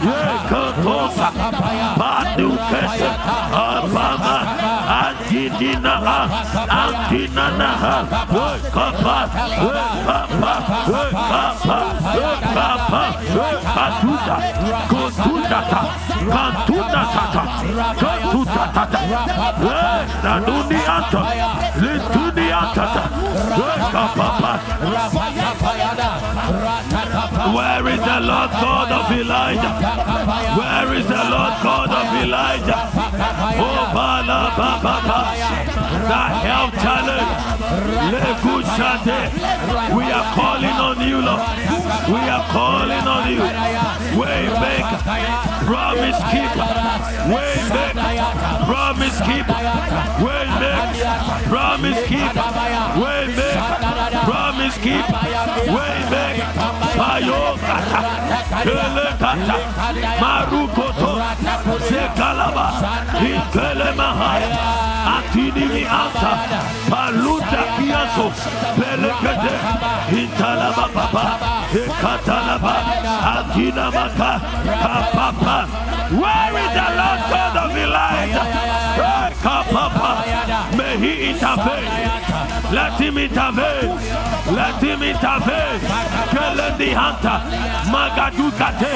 [0.07, 1.27] yekotosa
[1.99, 3.09] badukese
[3.65, 4.35] ababa
[5.01, 5.93] adidina
[6.81, 7.69] adinana
[8.75, 9.17] kapa
[10.07, 10.53] kapa
[11.29, 11.79] kapa
[12.55, 13.01] kapa
[13.75, 14.35] katuda
[14.91, 15.81] kotuda ta
[16.33, 17.43] katuda tata
[18.01, 18.99] katuda tata
[20.23, 21.21] nanuni anta
[21.81, 22.85] lituni anta
[23.93, 24.51] kapa
[28.05, 29.73] the Lord God of Elijah?
[30.57, 32.79] Where is the Lord God of Elijah?
[33.57, 34.95] Oh, Bala Baba,
[36.11, 37.55] the health challenge.
[39.95, 41.41] We are calling on you, Lord.
[42.07, 43.41] We are calling on you.
[44.19, 44.99] Waymaker,
[45.65, 46.67] promise keeper.
[47.33, 49.59] Waymaker, promise keeper.
[50.25, 52.45] Waymaker, promise keeper.
[53.01, 53.74] Waymaker,
[54.25, 55.21] promise keep keeper.
[55.75, 56.49] Waymaker,
[56.97, 58.01] Payokata,
[58.65, 59.57] Kelekata,
[60.21, 61.11] Marukoto,
[61.87, 62.67] Sekalaba,
[63.29, 64.49] Ikelemahaya,
[65.15, 66.31] Atinimi Anta,
[66.89, 68.27] Paluta Kiaso,
[68.77, 69.53] Pelekete,
[70.19, 71.23] Intalaba Papa,
[71.81, 72.75] Ekatalaba,
[73.33, 74.31] Atina Maka,
[74.81, 75.57] Kapapa.
[76.05, 78.45] Where is the Lord God of Elijah?
[80.77, 82.24] May he intervene.
[82.71, 83.89] Let him intervene.
[84.55, 85.79] Let him intervene.
[86.33, 87.35] Kelendi Hanta,
[87.91, 88.93] Magadukate,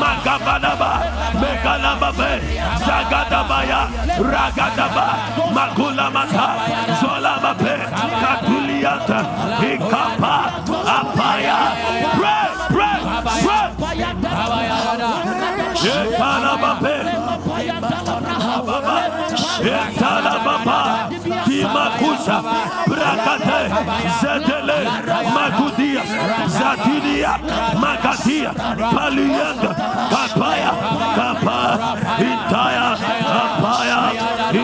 [0.00, 0.92] Magabadaba,
[1.40, 2.32] Megalababe,
[3.46, 3.80] Abaya,
[4.18, 5.06] Ragadaba,
[5.54, 6.48] Makula Mata,
[7.00, 7.76] Zola Mape,
[8.22, 9.20] Katuliata,
[9.70, 10.36] Ikapa,
[10.96, 11.58] Apaya,
[12.18, 12.98] pray, pray,
[13.44, 13.66] pray.
[15.84, 16.96] Yetana Mape,
[24.20, 24.78] Zedele,
[25.34, 26.02] Magudia,
[26.48, 27.32] Zatidia,
[27.76, 28.52] Magatia,
[28.94, 29.70] Paluyanga,
[30.12, 30.72] Kapaya,
[31.16, 31.58] Kapa,
[32.18, 32.86] Intaya,
[33.42, 34.00] Apaya,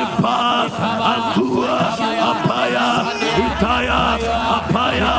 [0.01, 0.37] Ipa,
[1.13, 1.77] Antua,
[2.31, 2.87] Apaya,
[3.45, 4.01] Itaya,
[4.57, 5.15] Apaya,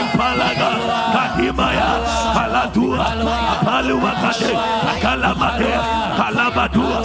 [0.00, 0.70] Impalaga,
[1.14, 1.90] Kadimaya,
[2.34, 3.04] Paladua,
[3.52, 4.52] Apalumakate,
[4.92, 5.72] Akalamate,
[6.16, 6.98] Kalabadua,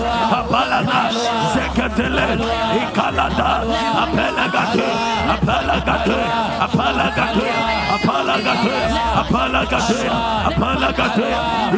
[0.79, 1.11] Apalaga,
[1.53, 2.27] Zekatele,
[2.79, 3.51] Ikalada,
[4.03, 4.87] Apelagate,
[5.33, 6.19] Apalagate,
[6.63, 7.47] Apalagate,
[7.95, 8.75] Apalagate,
[9.19, 10.01] Apalagate,
[10.47, 11.29] Apalagate,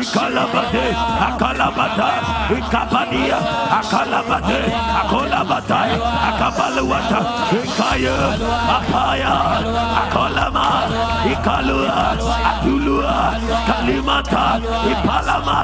[0.01, 0.85] Ikalabate,
[1.27, 2.09] Akalabata,
[2.53, 3.39] Ikabania,
[3.79, 5.79] Akalabate, Akolabata,
[6.29, 7.19] Akabaluata,
[7.57, 8.15] Ikaya,
[8.77, 9.33] Apaya,
[10.01, 10.67] Akolama,
[11.21, 12.17] Ikalua,
[12.49, 14.57] Atulua, Kalimata,
[14.89, 15.59] Ipalama.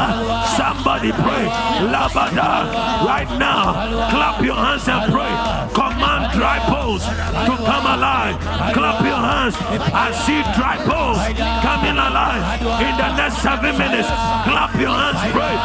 [0.55, 1.45] Somebody pray.
[1.89, 2.69] Labada.
[3.05, 3.73] Right now,
[4.09, 5.33] clap your hands and pray.
[5.73, 8.37] Command dry bones to come alive.
[8.73, 9.55] Clap your hands.
[9.93, 11.17] I see dry bones
[11.65, 14.07] coming alive in the next seven minutes.
[14.45, 15.55] Clap your hands, pray.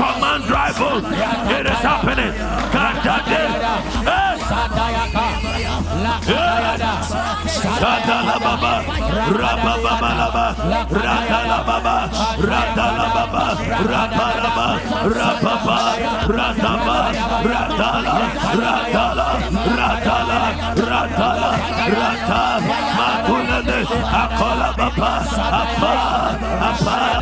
[0.00, 1.04] Command dry bones.
[1.52, 2.32] It is happening.
[3.32, 3.48] Hey.
[5.06, 6.28] Eh.
[6.28, 7.51] Eh.
[7.82, 8.74] Radala baba,
[9.26, 10.46] rababa balaba,
[10.86, 11.96] radala baba,
[12.38, 13.44] radala baba,
[13.90, 14.68] rabalaba,
[15.18, 15.78] rababa,
[16.30, 16.98] radaba,
[17.42, 18.14] radala,
[18.62, 19.28] radala,
[19.78, 20.40] radala,
[20.78, 21.50] radala,
[21.98, 22.44] rata,
[22.98, 23.80] makulade,
[24.22, 25.12] akola baba,
[25.58, 25.94] apa,
[26.70, 27.12] apa,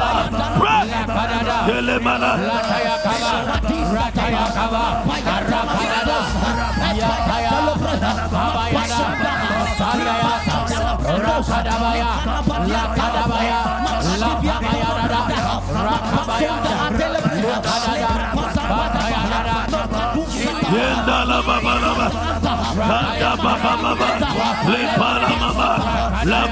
[26.27, 26.45] la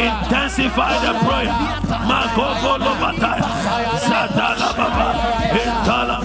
[0.00, 1.54] intensify the prayer,
[2.08, 3.32] magogo lobata,
[4.08, 5.06] zadala baba,
[5.62, 6.19] intala.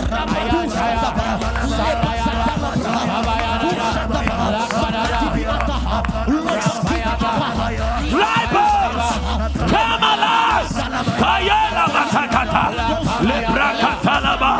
[13.27, 14.53] Lebrakatalaba,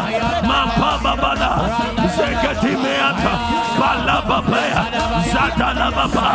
[0.50, 1.52] mampababada,
[2.16, 3.34] zeketimeata,
[3.80, 4.82] balababaya,
[5.32, 6.28] zadalababa,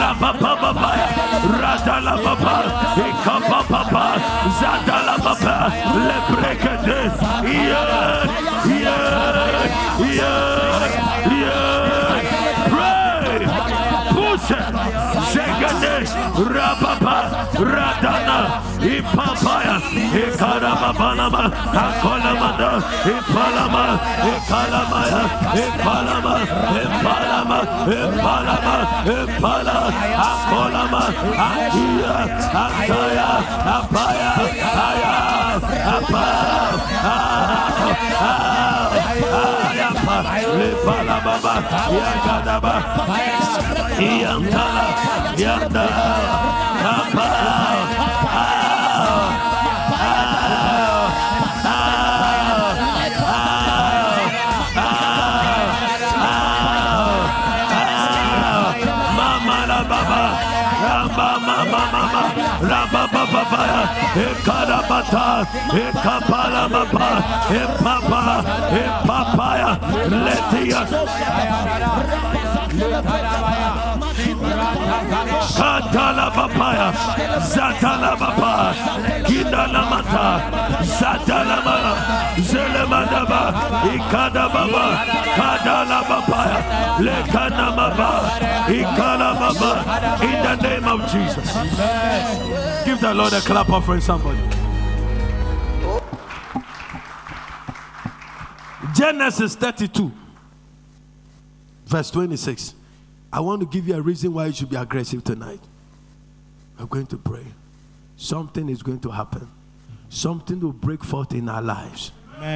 [0.00, 1.06] labababaya,
[1.62, 2.56] radalababa,
[3.06, 4.06] ikabababa,
[6.06, 7.00] lebrekete,
[7.44, 8.19] yeah, yeah,
[20.90, 22.70] Ikarababanama, Akolamada,
[23.06, 23.84] Ipalama,
[24.30, 25.22] Ikalamaya,
[25.54, 26.34] Ipalama,
[26.82, 28.74] Ipalama, Ipalama,
[29.06, 29.76] Ipala,
[30.26, 31.02] Akolama,
[31.46, 32.16] Akia,
[32.50, 33.30] Akaya,
[33.76, 34.30] Apaya,
[34.90, 35.14] Aya,
[35.94, 36.24] Apa,
[39.70, 40.16] Ayapa,
[40.66, 41.54] Ipalababa,
[41.94, 42.74] Yagadaba,
[44.00, 44.86] Yantala,
[45.38, 45.86] Yanda,
[46.82, 48.09] Apa,
[64.14, 67.10] Ekarabata, Ekapala baba,
[67.50, 68.22] Epapa,
[68.82, 69.70] Epapaya,
[70.24, 70.90] Letias.
[75.56, 76.92] Katala papaya,
[77.40, 78.74] Zatala papa,
[79.26, 80.26] Kidala mata,
[80.84, 81.94] Zatala mala,
[82.38, 83.42] Zelemadaba,
[83.94, 84.84] Ikada baba,
[85.36, 86.60] Kadala papaya,
[86.98, 88.10] Lekana baba,
[88.68, 91.48] Ikala baba, in the name of Jesus.
[92.84, 94.38] Give the Lord a clap offering somebody.
[98.94, 100.10] Genesis 32,
[101.86, 102.74] verse 26.
[103.32, 105.60] I want to give you a reason why you should be aggressive tonight.
[106.78, 107.44] We're going to pray.
[108.16, 109.48] Something is going to happen.
[110.08, 112.12] Something will break forth in our lives.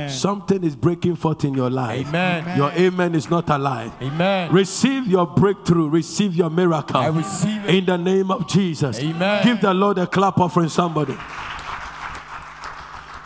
[0.09, 2.09] Something is breaking forth in your life.
[2.09, 2.57] Amen.
[2.57, 3.93] Your amen is not alive.
[4.01, 4.51] Amen.
[4.51, 5.89] Receive your breakthrough.
[5.91, 6.97] Receive your miracle.
[6.97, 7.75] I receive it.
[7.75, 8.99] In the name of Jesus.
[8.99, 9.45] Amen.
[9.45, 11.15] Give the Lord a clap offering somebody.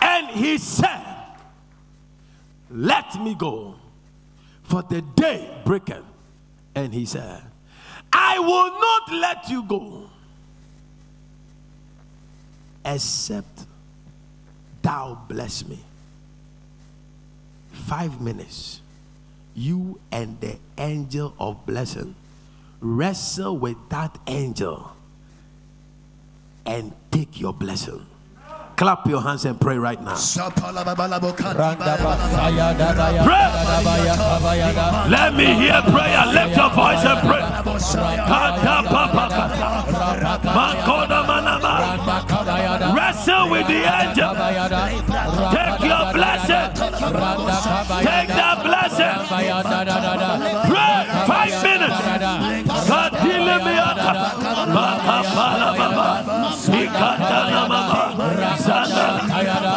[0.03, 1.05] And he said,
[2.71, 3.77] Let me go
[4.69, 6.05] For the day breaketh.
[6.79, 7.43] And he said,
[8.13, 10.09] I will not let you go
[12.85, 13.67] except
[14.81, 15.81] thou bless me.
[17.73, 18.81] Five minutes.
[19.57, 22.15] You and the angel of blessing
[22.81, 24.93] wrestle with that angel
[26.65, 28.07] and take your blessing.
[28.79, 30.15] Clap your hands and pray right now.
[30.15, 30.47] Pray.
[35.11, 36.23] Let me hear prayer.
[36.31, 37.43] Lift your voice and pray.
[42.95, 44.31] Wrestle with the angel.
[45.51, 46.71] Take your blessing.
[48.07, 49.19] Take that blessing.
[50.71, 51.99] Pray five minutes.
[55.39, 56.09] Balababa,
[56.51, 58.03] Sikandalababa,
[58.43, 59.75] Rasana, Tayada,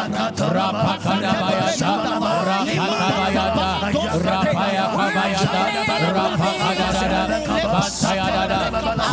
[0.58, 1.92] Rapakadabayasa,
[2.50, 3.70] Rapakadabayada,
[4.26, 5.62] Rapayakabayada,
[6.18, 7.22] Rapakadada,
[7.62, 8.60] Basayada,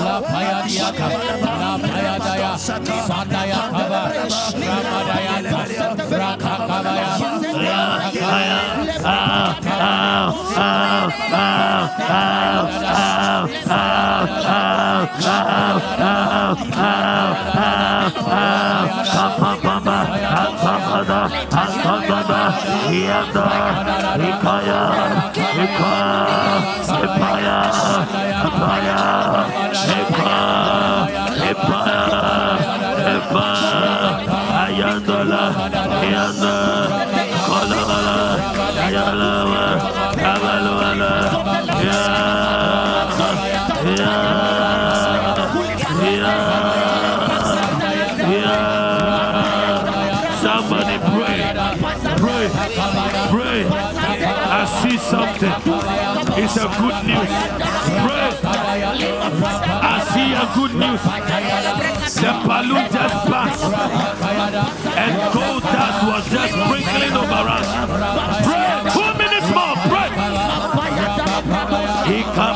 [0.08, 1.06] Lapayadiaka,
[1.60, 4.02] Lapayadaya, Sandayakaba,
[4.64, 5.60] Ramadayaka,
[6.16, 7.12] Rakakabaya,
[7.60, 8.60] Rakakaya,
[9.04, 12.77] Ah, ah, ah, ah, ah,
[23.06, 23.46] Yanda,
[24.18, 24.82] Ikaya,
[25.62, 26.02] Ikaya,
[27.06, 27.57] Ikaya.
[55.38, 56.42] Something.
[56.42, 57.30] It's a good news.
[58.04, 58.28] Pray.
[59.80, 61.02] I see a good news.
[62.18, 63.64] The balloon just passed,
[64.96, 67.68] and gold dust was just sprinkling over us.
[68.46, 68.68] Pray.
[68.94, 69.76] Two minutes more.
[69.86, 70.08] Pray.
[72.18, 72.48] Ika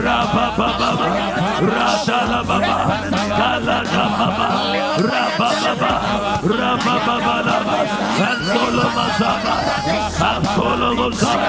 [0.00, 0.88] Rabba Baba
[1.60, 2.76] Radala Baba
[3.36, 4.46] Kalada Baba
[4.96, 5.92] Rabba Baba
[6.40, 7.78] Rabba Baba Lava
[8.28, 9.54] Antolo Mazaba
[10.30, 11.48] Antolo Mazaba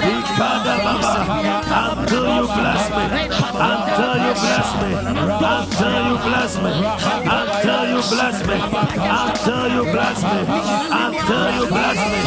[0.00, 1.12] Ikada Baba
[2.00, 3.04] Until you bless me.
[3.68, 4.90] Until you bless me.
[5.52, 6.72] Until you bless me.
[7.36, 8.56] Until you bless me.
[9.20, 10.40] Until you bless me.
[11.04, 12.20] Until you bless me.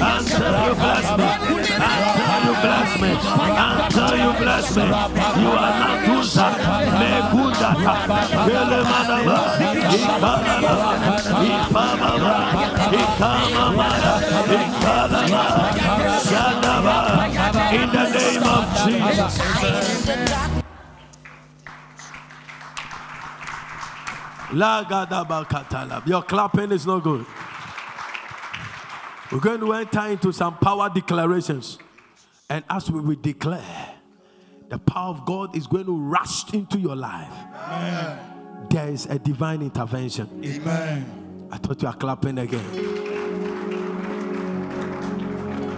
[0.00, 2.27] Until you bless me
[2.62, 4.82] bless me, until you bless me.
[4.82, 6.46] You are not Tusa,
[6.98, 7.94] Megundata,
[8.46, 9.38] Kelemanaba,
[9.94, 10.74] Ikanaba,
[11.48, 12.36] Ipamaba,
[13.02, 14.14] Ikamamara,
[14.58, 15.42] Ikanaba,
[16.28, 16.96] Shandaba,
[17.72, 19.34] in the name of Jesus.
[26.06, 27.26] Your clapping is not good.
[29.30, 31.78] We're going to enter into some power declarations.
[32.50, 33.94] And as we will declare,
[34.70, 37.32] the power of God is going to rush into your life.
[38.70, 40.42] There is a divine intervention.
[40.44, 41.48] Amen.
[41.50, 42.64] I thought you are clapping again.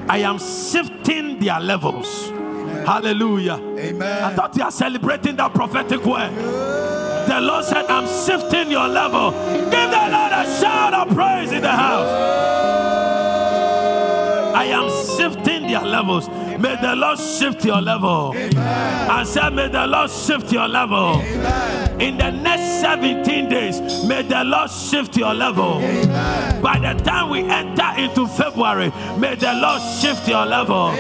[0.09, 2.31] I am shifting their levels.
[2.87, 3.55] Hallelujah.
[3.55, 4.25] Amen.
[4.25, 6.35] I thought you are celebrating that prophetic word.
[7.29, 9.31] The Lord said, I'm shifting your level.
[9.31, 12.90] Give the Lord a shout of praise in the house.
[15.81, 16.29] Their levels.
[16.29, 18.35] May the Lord shift your level.
[18.37, 21.21] I said, May the Lord shift your level.
[22.01, 25.81] In the next 17 days, may the Lord shift your level.
[26.61, 30.95] By the time we enter into February, may the Lord shift your level.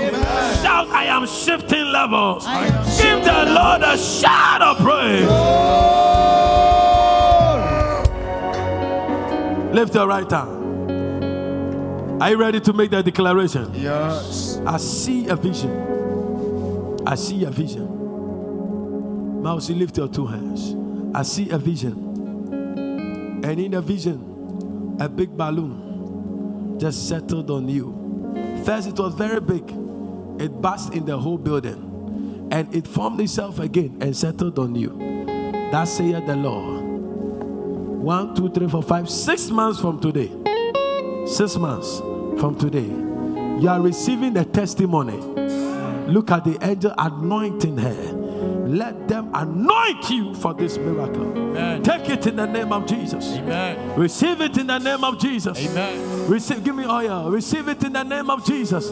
[0.62, 2.46] Shout, I am shifting levels.
[3.00, 5.28] Give the Lord a shout of praise.
[9.74, 10.59] Lift your right hand.
[12.20, 13.72] Are you ready to make that declaration?
[13.72, 14.60] Yes.
[14.66, 16.98] I see a vision.
[17.06, 19.42] I see a vision.
[19.42, 20.76] Mousy, lift your two hands.
[21.14, 21.94] I see a vision.
[23.42, 28.62] And in the vision, a big balloon just settled on you.
[28.66, 29.64] First, it was very big,
[30.38, 32.48] it burst in the whole building.
[32.52, 35.24] And it formed itself again and settled on you.
[35.72, 36.82] That saith the Lord.
[38.02, 40.30] One, two, three, four, five, six months from today.
[41.26, 42.02] Six months
[42.40, 42.90] from today.
[43.60, 45.20] You are receiving a testimony
[46.10, 48.12] Look at the angel anointing her.
[48.66, 51.30] Let them anoint you for this miracle.
[51.30, 51.82] Amen.
[51.84, 53.36] Take it in the name of Jesus.
[53.36, 53.98] Amen.
[53.98, 55.58] Receive it in the name of Jesus.
[55.58, 56.28] Amen.
[56.28, 57.30] Receive, give me oil.
[57.30, 58.90] Receive it in the name of Jesus.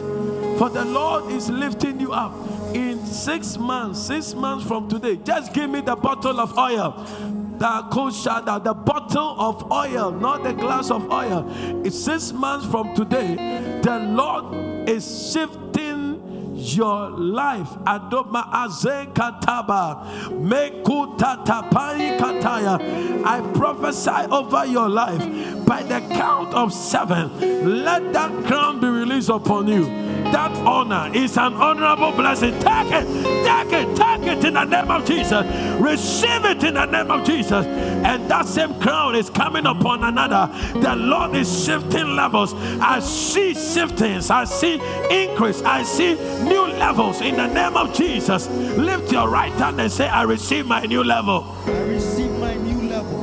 [0.57, 2.33] For the Lord is lifting you up.
[2.73, 7.05] In six months, six months from today, just give me the bottle of oil.
[7.59, 11.45] The koshada, the bottle of oil, not the glass of oil.
[11.85, 13.35] It's six months from today.
[13.83, 15.68] The Lord is shifting
[16.59, 17.69] your life.
[17.85, 20.05] Adoma aze kataba.
[20.29, 22.79] Mekutatapai kataya.
[23.25, 27.83] I prophesy over your life by the count of seven.
[27.83, 29.85] Let that crown be released upon you.
[30.31, 32.51] That honor is an honorable blessing.
[32.59, 33.07] Take it,
[33.45, 35.43] take it, take it in the name of Jesus.
[35.81, 37.65] Receive it in the name of Jesus.
[37.65, 40.51] And that same crown is coming upon another.
[40.79, 42.53] The Lord is shifting levels.
[42.79, 44.75] I see shiftings, I see
[45.09, 46.15] increase, I see
[46.49, 48.49] new levels in the name of Jesus.
[48.49, 51.43] Lift your right hand and say, I receive my new level.
[51.65, 53.19] I receive my new level.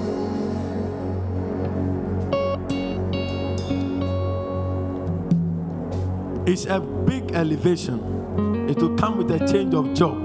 [6.46, 8.68] It's a big elevation.
[8.70, 10.22] It will come with a change of job.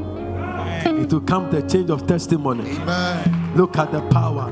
[0.86, 2.70] It will come with a change of testimony.
[2.70, 3.54] Amen.
[3.56, 4.52] Look at the power.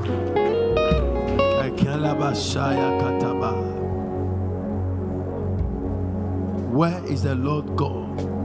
[6.70, 8.39] Where is the Lord God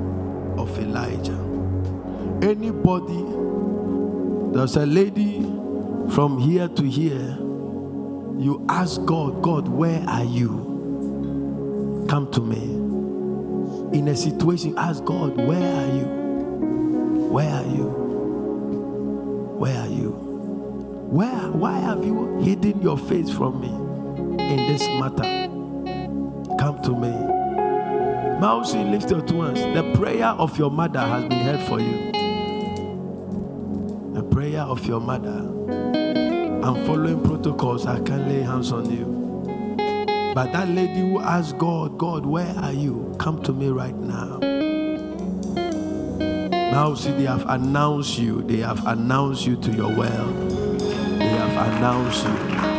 [0.57, 1.39] of Elijah?
[2.41, 3.23] Anybody,
[4.53, 5.41] there's a lady
[6.11, 7.37] from here to here.
[8.37, 12.05] You ask God, God, where are you?
[12.09, 12.63] Come to me.
[13.97, 16.05] In a situation, ask God, where are you?
[17.31, 18.05] Where are you?
[19.57, 20.11] Where are you?
[21.09, 23.69] Where, why have you hidden your face from me
[24.43, 25.47] in this matter?
[26.57, 27.34] Come to me.
[28.45, 29.59] Mausi, lift your two hands.
[29.59, 32.11] The prayer of your mother has been heard for you.
[34.13, 35.49] The prayer of your mother.
[36.63, 37.87] I'm following protocols.
[37.87, 39.05] I can't lay hands on you.
[40.35, 43.15] But that lady who asked God, God, where are you?
[43.17, 44.37] Come to me right now.
[46.69, 48.43] Now, see, they have announced you.
[48.43, 50.51] They have announced you to your world.
[51.17, 52.74] They have announced you.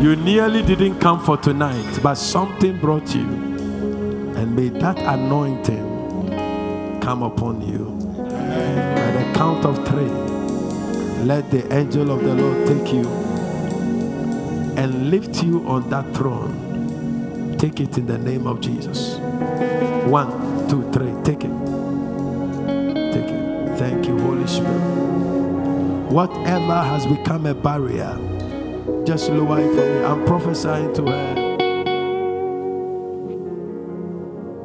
[0.00, 3.26] You nearly didn't come for tonight, but something brought you.
[4.34, 7.90] And may that anointing come upon you.
[8.16, 10.08] By the count of three,
[11.26, 13.06] let the angel of the Lord take you
[14.78, 17.56] and lift you on that throne.
[17.58, 19.18] Take it in the name of Jesus.
[20.06, 21.12] One, two, three.
[21.24, 21.52] Take it.
[23.12, 23.78] Take it.
[23.78, 25.10] Thank you, Holy Spirit.
[26.10, 28.16] Whatever has become a barrier,
[29.10, 30.04] just lower it for me.
[30.04, 31.34] I'm prophesying to her.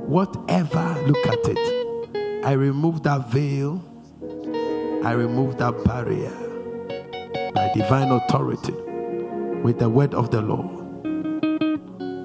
[0.05, 2.45] Whatever, look at it.
[2.45, 3.83] I remove that veil.
[5.03, 6.29] I remove that barrier
[7.55, 8.73] by divine authority
[9.63, 10.69] with the word of the Lord.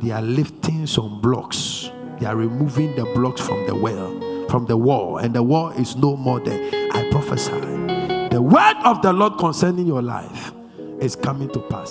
[0.02, 1.90] They are lifting some blocks.
[2.18, 5.97] They are removing the blocks from the well, from the wall, and the wall is
[5.97, 6.68] no more there.
[6.92, 7.60] I prophesy.
[8.28, 10.52] The word of the Lord concerning your life
[11.01, 11.90] is coming to pass.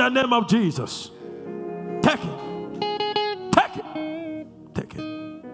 [0.00, 1.10] Take it in the name of Jesus.
[2.00, 2.38] Take it.
[3.52, 3.84] Take it.
[4.74, 5.44] Take it.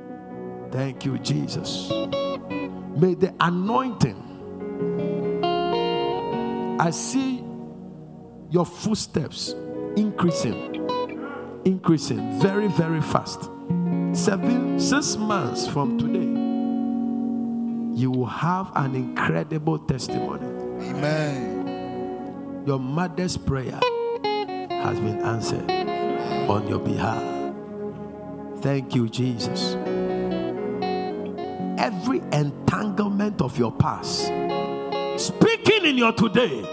[0.70, 1.90] Thank you, Jesus.
[1.90, 4.22] May the anointing.
[6.78, 7.42] I see
[8.50, 9.52] your footsteps
[9.96, 10.88] increasing,
[11.64, 13.50] increasing very, very fast.
[14.12, 16.30] Seven, six months from today,
[18.00, 20.46] you will have an incredible testimony.
[20.88, 22.62] Amen.
[22.64, 23.80] Your mother's prayer
[24.82, 25.70] has been answered
[26.48, 27.22] on your behalf.
[28.62, 29.74] Thank you, Jesus.
[31.78, 34.26] Every entanglement of your past,
[35.16, 36.64] speaking in your today,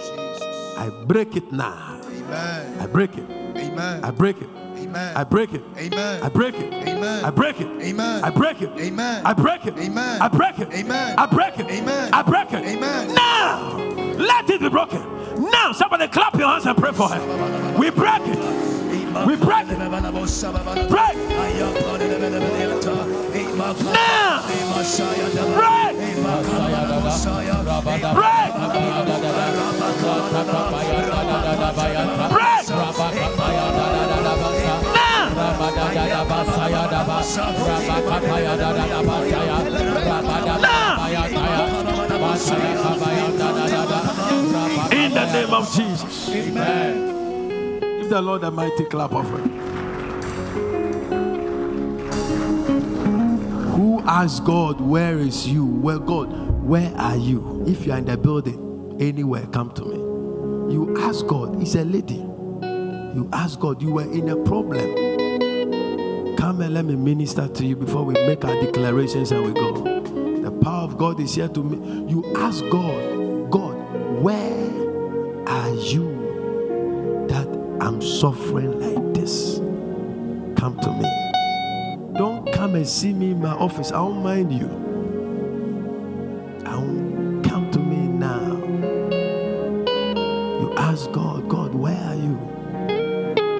[0.77, 1.99] I break it now.
[2.05, 2.79] Amen.
[2.79, 3.29] I break it.
[3.29, 4.03] Amen.
[4.03, 4.49] I break it.
[4.75, 5.17] Amen.
[5.17, 5.61] I break it.
[5.77, 6.23] Amen.
[6.23, 6.73] I break it.
[6.73, 7.25] Amen.
[7.25, 7.67] I break it.
[7.81, 8.23] Amen.
[8.23, 8.69] I break it.
[8.79, 9.25] Amen.
[9.25, 9.77] I break it.
[9.79, 10.21] Amen.
[10.21, 10.71] I break it.
[10.73, 11.15] Amen.
[11.17, 11.69] I break it.
[11.69, 12.13] Amen.
[12.13, 12.65] I break it.
[12.65, 13.13] Amen.
[13.13, 13.77] Now,
[14.17, 15.12] let it be broken.
[15.37, 17.77] Now, somebody clap your hands and pray for her.
[17.77, 18.37] We break it.
[19.25, 19.77] We break it.
[20.89, 21.17] Break.
[23.93, 24.43] Now.
[25.53, 25.95] Break.
[28.13, 28.53] Break.
[34.93, 35.23] Now.
[42.45, 43.72] In the
[45.53, 46.29] name of Jesus.
[46.29, 47.79] Amen.
[47.79, 49.61] Give the Lord a mighty clap offering.
[54.05, 55.65] ask God, Where is you?
[55.65, 56.25] Where God,
[56.61, 57.63] where are you?
[57.65, 59.95] If you are in the building, anywhere, come to me.
[60.73, 62.15] You ask God, It's a lady.
[62.15, 66.35] You ask God, you were in a problem.
[66.35, 69.83] Come and let me minister to you before we make our declarations and we go.
[70.41, 72.11] The power of God is here to me.
[72.11, 73.75] You ask God, God,
[74.21, 74.62] where
[78.23, 79.57] suffering like this?
[80.55, 81.09] Come to me.
[82.17, 83.91] Don't come and see me in my office.
[83.91, 84.69] I won't mind you.
[86.65, 88.63] I won't come to me now.
[90.61, 92.39] You ask God, God, where are you?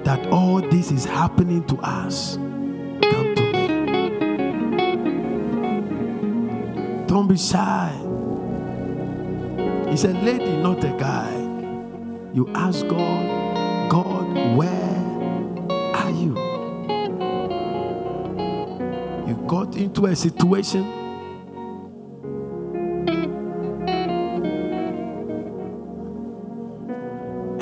[0.02, 2.36] That all this is happening to us.
[2.36, 3.68] Come to me.
[7.06, 7.92] Don't be shy.
[9.90, 11.34] He's a lady, not a guy.
[12.32, 13.43] You ask God, God,
[14.52, 16.34] where are you?
[19.26, 20.84] You got into a situation.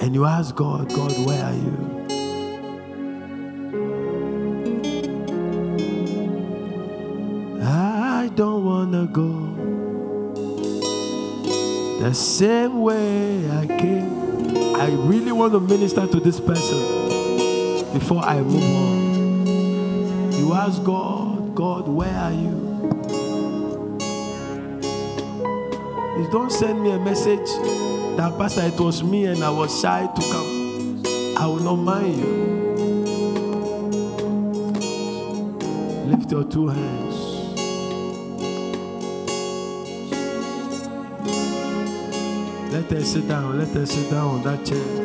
[0.00, 1.92] And you ask God, God, where are you?
[7.62, 9.52] I don't want to go
[12.00, 12.71] the same
[15.52, 16.78] to minister to this person
[17.92, 20.32] before I move on.
[20.32, 22.56] You ask God, God, where are you?
[26.18, 27.46] You don't send me a message
[28.16, 31.02] that, Pastor, it was me and I was shy to come.
[31.36, 32.32] I will not mind you.
[36.06, 37.16] Lift your two hands.
[42.72, 43.58] Let her sit down.
[43.58, 45.01] Let her sit down on that chair.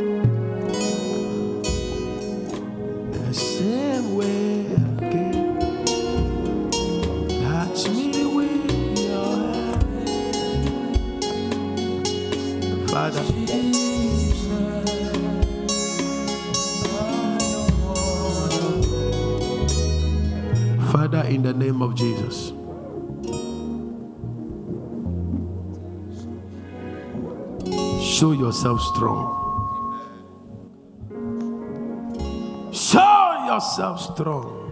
[28.68, 29.28] Yourself strong.
[32.74, 34.67] Show yourself strong.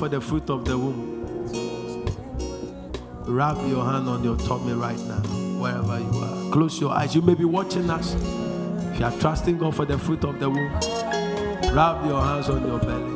[0.00, 1.26] For the fruit of the womb,
[3.26, 5.20] wrap your hand on your tummy right now,
[5.60, 6.50] wherever you are.
[6.50, 7.14] Close your eyes.
[7.14, 8.14] You may be watching us.
[8.14, 10.72] If you are trusting God for the fruit of the womb,
[11.74, 13.12] wrap your hands on your belly.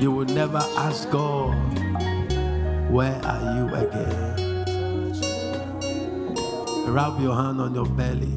[0.00, 1.56] You will never ask God,
[2.88, 4.36] Where are you again?
[6.94, 8.32] Wrap your hand on your belly.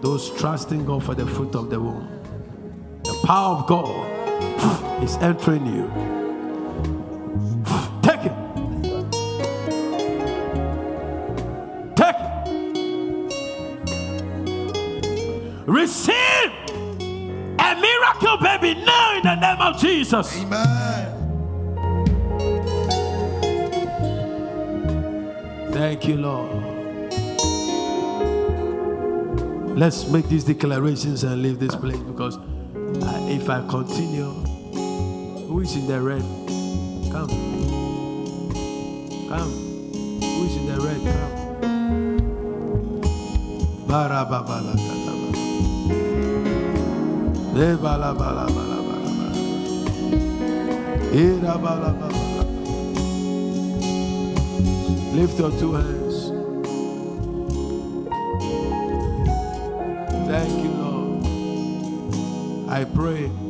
[0.00, 2.08] Those trusting God for the fruit of the womb.
[3.02, 4.13] The power of God
[5.04, 5.92] is entering you.
[8.00, 8.32] Take it.
[11.94, 12.30] Take it.
[15.66, 16.52] Receive
[17.58, 20.40] a miracle, baby, now in the name of Jesus.
[20.40, 21.10] Amen.
[25.72, 26.62] Thank you, Lord.
[29.76, 34.43] Let's make these declarations and leave this place because uh, if I continue,
[35.64, 36.22] is in the red?
[37.10, 37.28] Come.
[39.30, 39.52] Come.
[40.20, 41.00] Who is in the red?
[41.00, 41.34] Come.
[43.88, 45.30] Barababala kadaba.
[47.56, 49.28] Lebalabala balabala.
[51.14, 52.44] Irabalabala.
[55.14, 56.16] Lift your two hands.
[60.28, 61.24] Thank you, Lord.
[62.68, 63.43] I pray.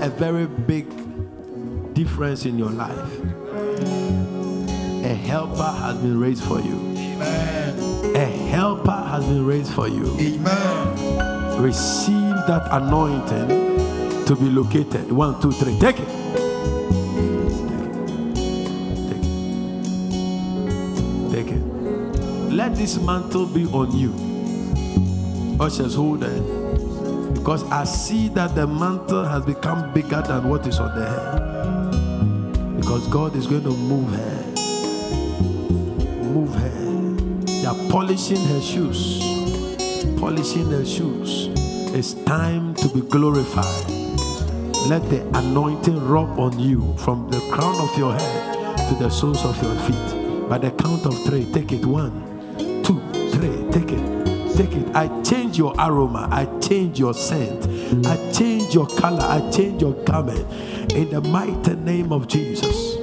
[0.00, 0.86] A very big
[1.94, 3.20] difference in your life.
[5.04, 6.76] A helper has been raised for you.
[6.96, 8.16] Amen.
[8.16, 10.06] A helper has been raised for you.
[10.18, 11.62] Amen.
[11.62, 13.48] Receive that anointing
[14.26, 15.12] to be located.
[15.12, 15.78] One, two, three.
[15.78, 16.08] Take it.
[19.08, 19.30] Take it.
[21.32, 21.62] Take it.
[22.52, 24.14] Let this mantle be on you.
[25.60, 26.63] Ushers, hold it.
[27.44, 32.80] Because I see that the mantle has become bigger than what is on the head.
[32.80, 34.46] Because God is going to move her.
[36.24, 37.44] Move her.
[37.44, 39.20] They are polishing her shoes.
[40.18, 41.50] Polishing her shoes.
[41.94, 43.90] It's time to be glorified.
[44.88, 49.44] Let the anointing rub on you from the crown of your head to the soles
[49.44, 50.48] of your feet.
[50.48, 51.84] By the count of three, take it.
[51.84, 52.22] One,
[52.82, 53.02] two,
[53.32, 53.70] three.
[53.70, 54.24] Take it.
[54.56, 54.94] Take it.
[54.94, 56.28] I change your aroma.
[56.30, 57.66] I change your scent.
[58.06, 59.22] I change your color.
[59.22, 60.44] I change your garment.
[60.92, 62.96] In the mighty name of Jesus.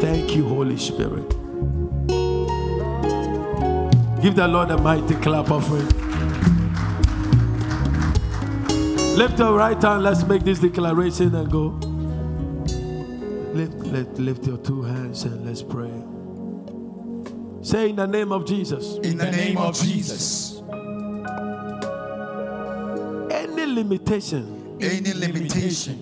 [0.00, 1.28] Thank you, Holy Spirit.
[4.22, 5.88] Give the Lord a mighty clap offering.
[9.16, 10.02] Lift your right hand.
[10.02, 11.78] Let's make this declaration and go.
[13.54, 15.90] Lift, lift, lift your two hands and let's pray.
[17.62, 18.96] Say in the name of Jesus.
[19.02, 20.62] In the name of Jesus,
[23.70, 24.76] limitation.
[24.80, 25.96] Any limitation.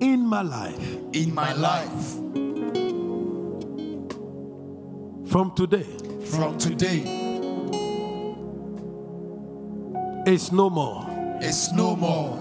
[0.00, 0.98] In my life.
[1.12, 2.14] In my life.
[5.30, 5.86] From today.
[6.30, 7.02] From today.
[10.26, 11.06] Is no more.
[11.40, 12.36] is no more.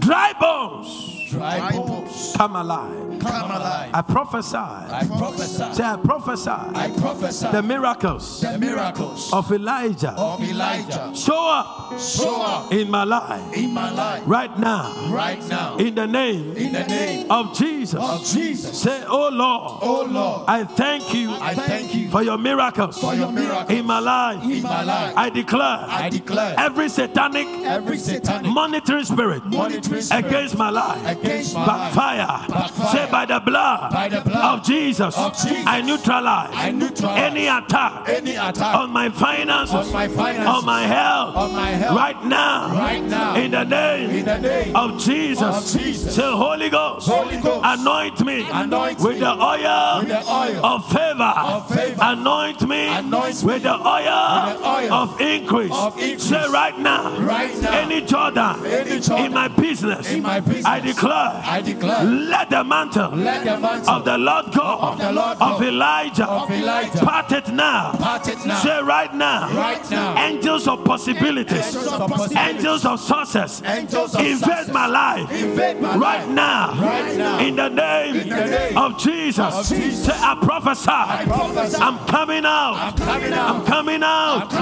[0.00, 1.30] Dry bones.
[1.30, 2.34] Dry bones.
[2.36, 3.07] Come alive.
[3.20, 3.90] Come alive.
[3.94, 4.56] I prophesy.
[4.56, 5.74] I prophesy.
[5.74, 11.98] Say, I prophesy I prophesy the miracles the miracles of Elijah of Elijah show up
[11.98, 16.56] show up in my life in my life right now right now in the name
[16.56, 18.00] in the name of Jesus.
[18.00, 18.80] of Jesus.
[18.80, 23.14] Say, Oh Lord, Oh Lord, I thank you I thank you for your miracles for
[23.14, 24.42] your miracles in my life.
[24.44, 25.14] in my life.
[25.16, 31.04] I declare I declare every satanic every satanic monitoring spirit monitoring spirit against my life
[31.18, 32.48] against my life backfire.
[32.48, 32.90] Backfire.
[33.06, 35.64] Say by the blood, By the blood of Jesus, of Jesus.
[35.66, 40.64] I neutralize, I neutralize any attack any attack on my finances, on my finances, on
[40.64, 44.76] my health, on my health, right now, right now, in the name, in the name
[44.76, 45.42] of Jesus.
[45.74, 46.14] of Jesus.
[46.14, 50.66] Say, Holy Ghost, Holy Ghost, anoint me anoint with me the oil, with the oil
[50.66, 52.00] of favor, of favor.
[52.02, 55.72] anoint me Anoint with the oil, with the oil of increase.
[55.72, 56.22] of increase.
[56.22, 57.72] Say right now, Right now.
[57.72, 62.50] any Jordan, Any Jordan in my business, in my business, I declare, I declare let
[62.50, 66.50] the mantle, Let the mantle of the Lord God of the Lord of Elijah, of
[66.50, 67.92] Elijah part it now.
[67.92, 68.58] part it now.
[68.60, 70.18] Say right now, Right now.
[70.26, 72.36] angels of possibilities, Angels of possibilities.
[72.56, 74.68] angels of success, Angels of invade success.
[74.68, 76.28] my life Invade my right life.
[76.28, 77.38] now, Right now.
[77.38, 79.38] in the name, In the name of Jesus.
[79.54, 80.06] of Jesus.
[80.06, 81.76] Say, I prophesy, prophesy.
[81.82, 83.48] I'm coming out, I'm coming out.
[83.54, 84.52] I'm coming out,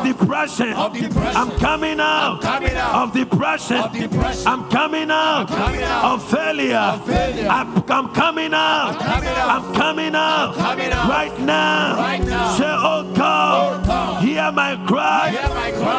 [0.00, 1.36] of depression, Of depression.
[1.36, 2.94] I'm coming out, coming out.
[3.08, 4.46] of depression, Of depression.
[4.46, 6.04] I'm coming out, coming out.
[6.14, 7.48] of failure, Of failure.
[7.48, 8.96] I'm, I'm coming out.
[9.00, 10.56] I'm coming out.
[10.56, 12.56] Right now.
[12.56, 15.32] Say, oh God, oh hear my cry.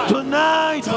[0.08, 0.88] Tonight.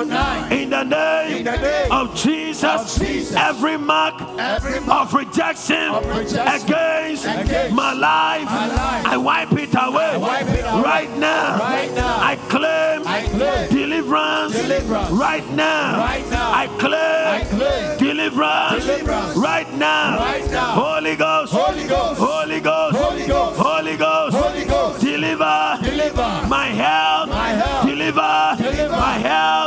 [0.53, 3.01] In the name of Jesus,
[3.35, 7.27] every mark of rejection against
[7.73, 10.17] my life, I wipe it away.
[10.83, 11.59] Right now.
[11.63, 15.11] I claim, I claim deliverance, deliverance.
[15.11, 15.99] right now.
[15.99, 16.53] Right now.
[16.53, 19.37] I claim, I claim deliverance, deliverance.
[19.37, 20.19] right now.
[20.19, 20.71] Right now.
[20.83, 22.21] Holy Ghost, Holy Ghost.
[22.21, 23.59] Holy Ghost, Holy Ghost.
[23.61, 25.01] Holy Ghost, Holy Ghost.
[25.01, 26.47] deliver, Deliver.
[26.49, 27.87] my health, My health.
[27.87, 28.97] deliver, Deliver.
[28.97, 29.66] my health.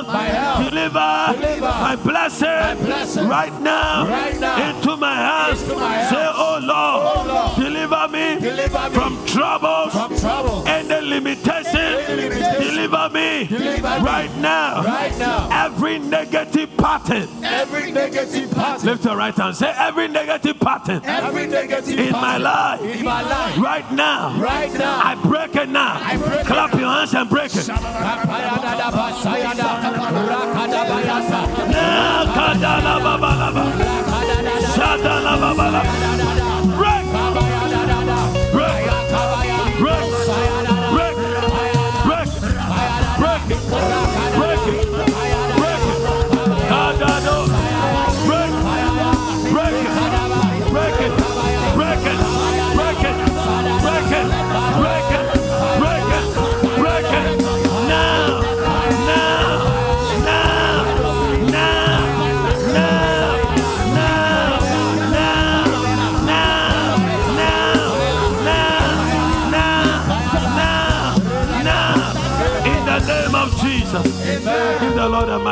[0.80, 1.61] Deliver, Deliver.
[1.61, 3.27] my blessing, My blessing.
[3.27, 4.69] right now, Right now.
[4.69, 5.61] into my hands.
[5.64, 6.10] Into my hands.
[6.10, 7.56] Say, oh Lord, Oh Lord.
[7.57, 10.68] deliver me, Deliver me from troubles from trouble.
[10.68, 11.76] and the limitation.
[11.80, 12.61] Any limitation.
[12.61, 14.06] Deliver me, Deliver me.
[14.06, 14.84] right now.
[14.84, 15.49] Right now.
[15.51, 17.27] Every negative pattern.
[17.43, 18.85] Every negative pattern.
[18.85, 19.56] Lift your right hand.
[19.56, 22.81] Say every negative pattern Every negative in my life.
[22.81, 23.57] In my life.
[23.57, 24.39] Right now.
[24.39, 25.01] Right now.
[25.03, 25.99] I break it now.
[26.18, 27.68] Break it Clap your hands and break it.
[32.36, 33.64] Sadala babalaba.
[34.76, 35.89] Sadala ba.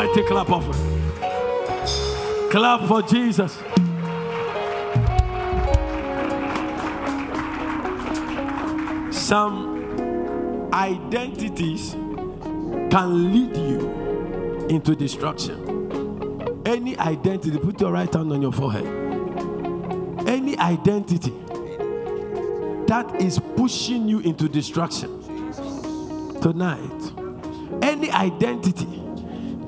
[0.08, 1.12] Mighty clap offering.
[2.50, 3.58] Clap for Jesus.
[9.12, 11.92] Some identities
[12.90, 16.62] can lead you into destruction.
[16.66, 18.86] Any identity, put your right hand on your forehead.
[20.28, 21.34] Any identity
[22.88, 25.22] that is pushing you into destruction
[26.42, 27.12] tonight,
[27.82, 28.97] any identity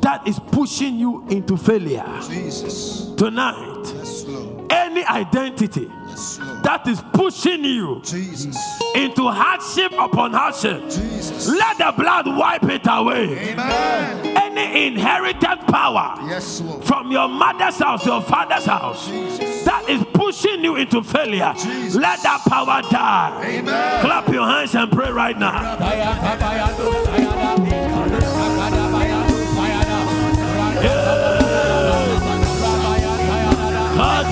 [0.09, 3.11] that is pushing you into failure Jesus.
[3.15, 4.71] tonight, Yes, Lord.
[4.71, 6.63] any identity Yes, Lord.
[6.63, 8.57] that is pushing you Jesus.
[8.95, 11.47] into hardship upon hardship, Jesus.
[11.49, 13.51] let the blood wipe it away.
[13.51, 14.35] Amen.
[14.35, 16.83] Any inherited power Yes, Lord.
[16.83, 19.63] from your mother's house, your father's house, Jesus.
[19.65, 22.01] that is pushing you into failure, Jesus.
[22.01, 23.43] let that power die.
[23.45, 24.01] Amen.
[24.01, 25.77] Clap your hands and pray right now.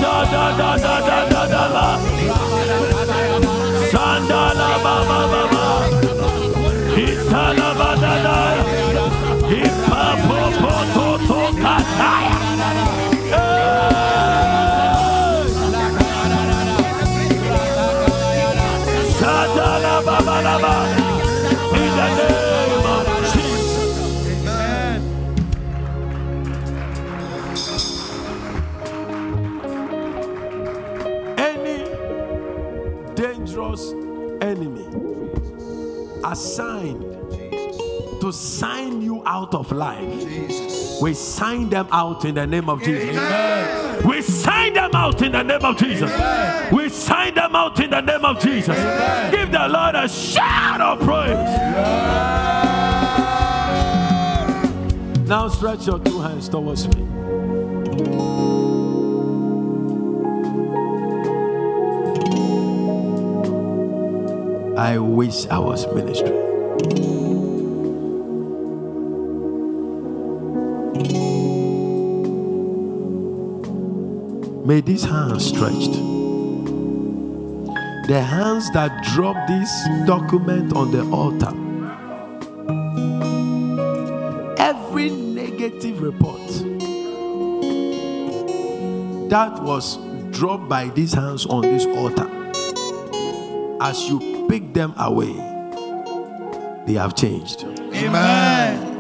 [0.02, 1.88] da da da da da da da.
[3.92, 5.47] Sandala ba.
[36.32, 37.02] Assigned
[38.22, 41.02] to sign you out of life, Jesus.
[41.02, 43.16] we sign them out in the name of Jesus.
[43.16, 44.08] Amen.
[44.08, 46.12] We sign them out in the name of Jesus.
[46.72, 48.76] We sign them out in the name of Jesus.
[49.32, 51.58] Give the Lord a shout of praise.
[55.28, 58.37] Now stretch your two hands towards me.
[64.78, 66.38] I wish I was ministering.
[74.68, 75.94] May these hands stretched.
[78.08, 79.72] The hands that drop this
[80.06, 81.54] document on the altar.
[84.62, 86.48] Every negative report
[89.32, 89.98] that was
[90.30, 92.30] dropped by these hands on this altar,
[93.82, 95.34] as you pick them away,
[96.86, 97.64] they have changed.
[97.94, 98.96] Amen.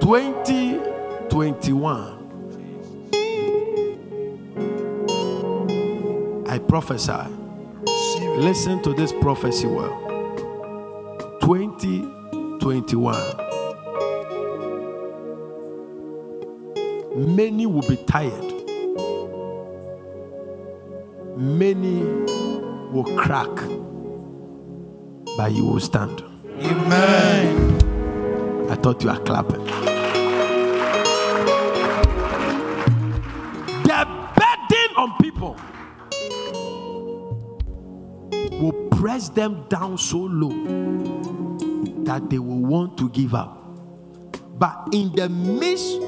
[0.00, 0.78] Twenty
[1.28, 2.14] twenty-one.
[6.48, 7.12] I prophesy.
[8.36, 9.94] Listen to this prophecy well.
[11.40, 13.36] 2021.
[17.34, 18.52] Many will be tired.
[21.56, 22.02] Many
[22.92, 23.48] will crack.
[25.38, 26.22] But you will stand.
[26.60, 27.80] Amen.
[28.70, 29.64] I thought you were clapping.
[33.84, 34.06] The
[34.36, 35.56] burden on people
[38.60, 40.52] will press them down so low
[42.04, 43.62] that they will want to give up.
[44.58, 46.02] But in the midst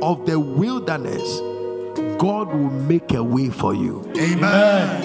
[0.00, 1.42] of the wilderness,
[2.22, 4.08] God will make a way for you.
[4.16, 5.02] Amen.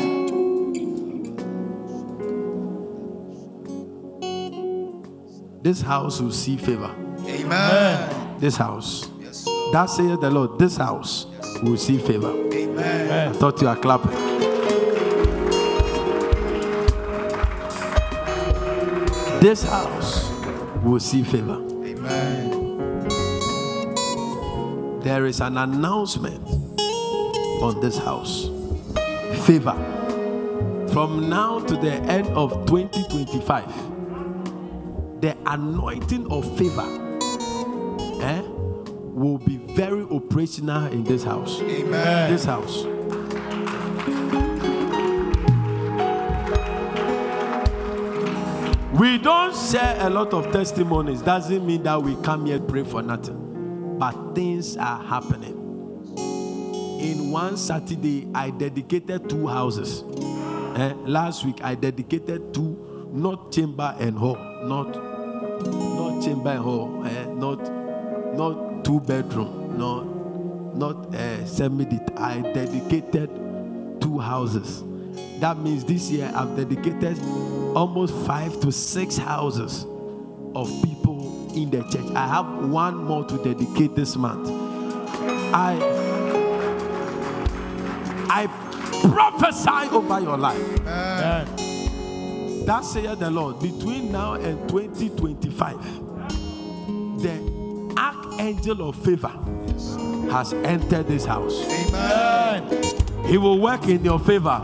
[5.63, 6.93] This house will see favor.
[7.25, 8.37] Amen.
[8.39, 9.09] This house.
[9.19, 9.45] Yes.
[9.71, 10.59] That saith the Lord.
[10.59, 11.25] This house
[11.63, 12.29] will see favor.
[12.53, 13.29] Amen.
[13.29, 14.11] I thought you were clapping.
[19.41, 20.29] This house
[20.83, 21.65] will see favor.
[21.83, 22.51] Amen.
[24.99, 26.56] There is an announcement
[27.61, 28.49] on this house.
[29.45, 29.75] Favor.
[30.91, 33.65] From now to the end of 2025,
[35.21, 36.85] the anointing of favor
[38.21, 41.61] eh, will be very operational in this house.
[41.61, 42.31] Amen.
[42.31, 42.85] This house.
[48.97, 51.21] We don't share a lot of testimonies.
[51.21, 53.97] Doesn't mean that we come here pray for nothing.
[53.99, 55.56] But things are happening.
[56.99, 60.03] In one Saturday, I dedicated two houses.
[60.75, 64.93] Eh, last week, I dedicated two, not chamber and hall, not
[65.63, 67.59] not chamber and hall, eh, not
[68.35, 70.17] not two bedroom, not
[70.75, 71.85] not uh, semi
[72.17, 73.29] I dedicated
[74.01, 74.83] two houses,
[75.39, 77.19] That means this year I've dedicated
[77.75, 79.85] almost five to six houses
[80.55, 82.09] of people in the church.
[82.15, 84.49] I have one more to dedicate this month.
[85.53, 86.06] I
[88.29, 88.47] I
[89.11, 90.83] prophesy over your life.
[92.65, 93.59] That saith the Lord.
[93.61, 95.77] Between now and 2025,
[97.21, 99.31] the archangel of favor
[100.31, 101.55] has entered this house.
[103.25, 104.61] He will work in your favor.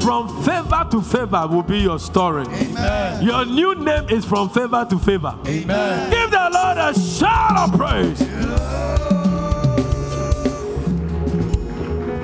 [0.00, 2.44] From favor to favor will be your story.
[3.22, 5.34] Your new name is from favor to favor.
[5.46, 6.10] Amen.
[6.10, 8.20] Give the Lord a shout of praise.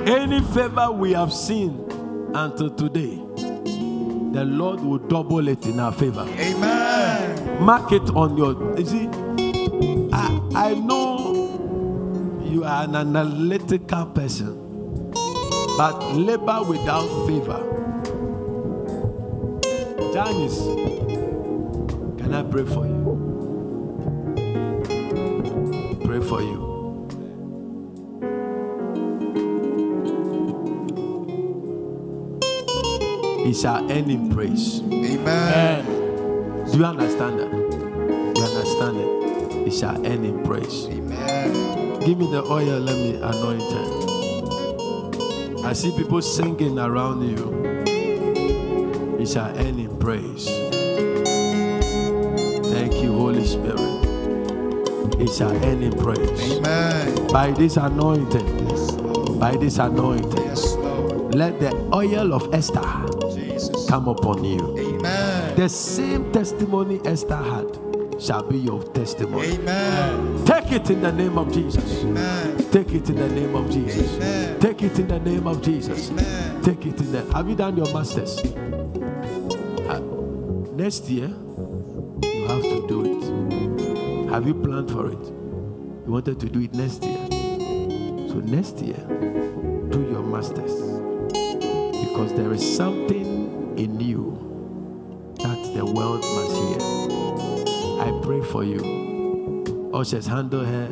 [0.06, 1.80] Any favor we have seen
[2.34, 3.16] until today,
[4.32, 6.26] the Lord will double it in our favor.
[6.38, 7.64] Amen.
[7.64, 8.78] Mark it on your.
[8.78, 9.08] You see,
[10.12, 15.10] I, I know you are an analytical person,
[15.78, 17.62] but labor without favor.
[20.12, 20.58] Janice,
[22.18, 23.32] can I pray for you?
[26.04, 26.63] Pray for you.
[33.44, 34.80] It shall end in praise.
[34.80, 35.84] Amen.
[36.70, 37.52] Do you understand that?
[37.52, 39.66] You understand it?
[39.68, 40.86] It shall end in praise.
[40.88, 42.00] Amen.
[42.00, 44.04] Give me the oil, let me anoint it.
[45.64, 47.52] I see people singing around you.
[49.20, 50.46] It shall end in praise.
[52.72, 53.80] Thank you, Holy Spirit.
[55.20, 56.58] It shall end in praise.
[56.58, 57.26] Amen.
[57.28, 58.90] By this anointing, Yes,
[59.38, 61.34] by this anointing, Yes, Lord.
[61.34, 62.80] let the oil of Esther.
[63.88, 64.76] Come upon you.
[64.78, 65.56] Amen.
[65.56, 67.78] The same testimony Esther had
[68.20, 69.54] shall be your testimony.
[69.54, 70.44] Amen.
[70.44, 72.04] Take it in the name of Jesus.
[72.04, 72.56] Amen.
[72.70, 74.16] Take it in the name of Jesus.
[74.16, 74.60] Amen.
[74.60, 76.10] Take it in the name of Jesus.
[76.10, 76.62] Amen.
[76.62, 77.32] Take it in the.
[77.32, 78.38] Have you done your masters?
[79.88, 80.00] Uh,
[80.74, 84.30] next year, you have to do it.
[84.30, 85.26] Have you planned for it?
[86.06, 87.18] You wanted to do it next year.
[88.28, 88.98] So next year,
[89.90, 90.94] do your masters
[92.14, 93.23] because there is something
[98.54, 99.90] for you.
[99.92, 100.86] Ushers, handle her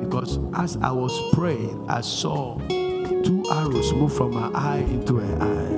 [0.00, 5.42] because as I was praying, I saw two arrows move from her eye into her
[5.42, 5.74] eye.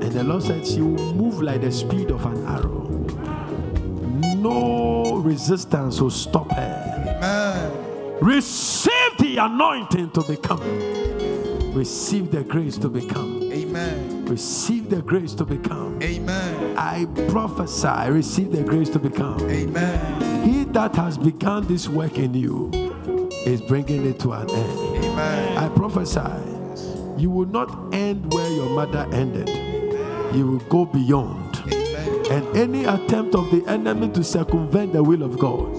[0.00, 2.88] And the Lord said she will move like the speed of an arrow.
[4.36, 7.16] No resistance will stop her.
[7.18, 8.16] Amen.
[8.22, 10.62] Receive the anointing to become.
[11.74, 13.52] Receive the grace to become.
[13.52, 14.24] Amen.
[14.24, 15.89] Receive the grace to become.
[16.02, 16.76] Amen.
[16.76, 19.40] I prophesy, I receive the grace to become.
[19.50, 20.48] Amen.
[20.48, 22.70] He that has begun this work in you
[23.44, 25.04] is bringing it to an end.
[25.04, 25.58] Amen.
[25.58, 26.20] I prophesy,
[27.20, 29.48] you will not end where your mother ended,
[30.34, 31.62] you will go beyond.
[31.66, 32.32] Amen.
[32.32, 35.76] And any attempt of the enemy to circumvent the will of God,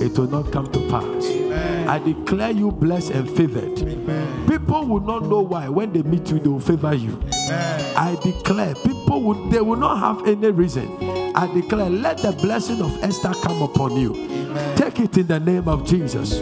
[0.00, 1.26] it will not come to pass.
[1.26, 1.88] Amen.
[1.88, 3.78] I declare you blessed and favored.
[3.80, 4.46] Amen.
[4.46, 5.68] People will not know why.
[5.68, 7.20] When they meet you, they will favor you.
[7.32, 7.96] Amen.
[7.96, 10.88] I declare people will they will not have any reason.
[11.34, 14.14] I declare let the blessing of Esther come upon you.
[14.14, 14.76] Amen.
[14.76, 16.40] Take it in the name of Jesus.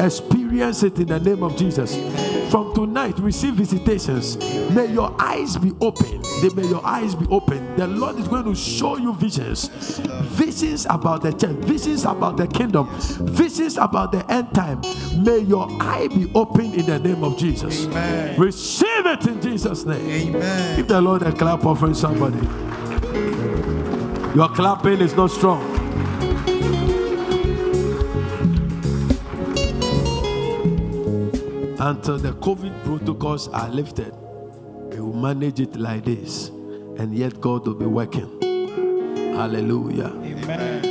[0.00, 1.94] Experience it in the name of Jesus.
[2.50, 4.38] From tonight, receive visitations.
[4.70, 6.22] May your eyes be open.
[6.54, 7.76] May your eyes be open.
[7.76, 9.68] The Lord is going to show you visions.
[9.68, 12.88] Visions about the church, visions about the kingdom,
[13.20, 14.80] visions about the end time.
[15.22, 17.84] May your eye be open in the name of Jesus.
[17.86, 18.40] Amen.
[18.40, 20.34] Receive it in Jesus' name.
[20.34, 20.76] Amen.
[20.76, 22.40] Give the Lord a clap offering somebody.
[24.34, 25.60] Your clapping is not strong.
[31.82, 34.12] Until the COVID protocols are lifted,
[34.92, 36.48] we will manage it like this,
[36.98, 38.28] and yet God will be working.
[39.34, 40.08] Hallelujah.
[40.08, 40.82] Amen.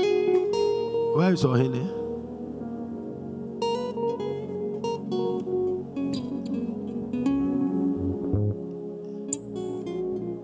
[1.15, 1.85] Where is Ohene?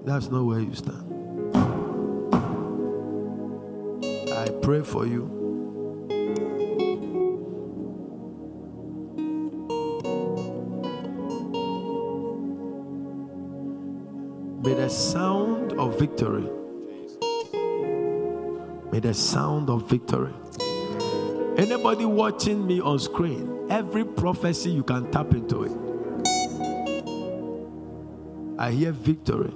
[0.05, 1.01] That's not where you stand.
[4.31, 5.44] I pray for you.
[16.05, 16.47] Victory,
[18.91, 20.33] may the sound of victory.
[21.57, 25.71] Anybody watching me on screen, every prophecy you can tap into it.
[28.59, 29.49] I hear victory.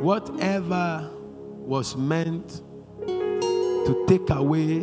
[0.00, 1.08] Whatever
[1.60, 2.60] was meant
[3.06, 4.80] to take away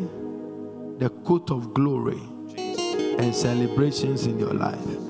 [0.97, 2.21] the coat of glory
[3.19, 5.04] and celebrations in your life,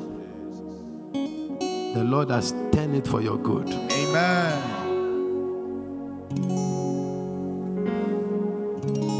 [1.96, 3.70] the Lord has turned it for your good.
[3.70, 4.62] Amen.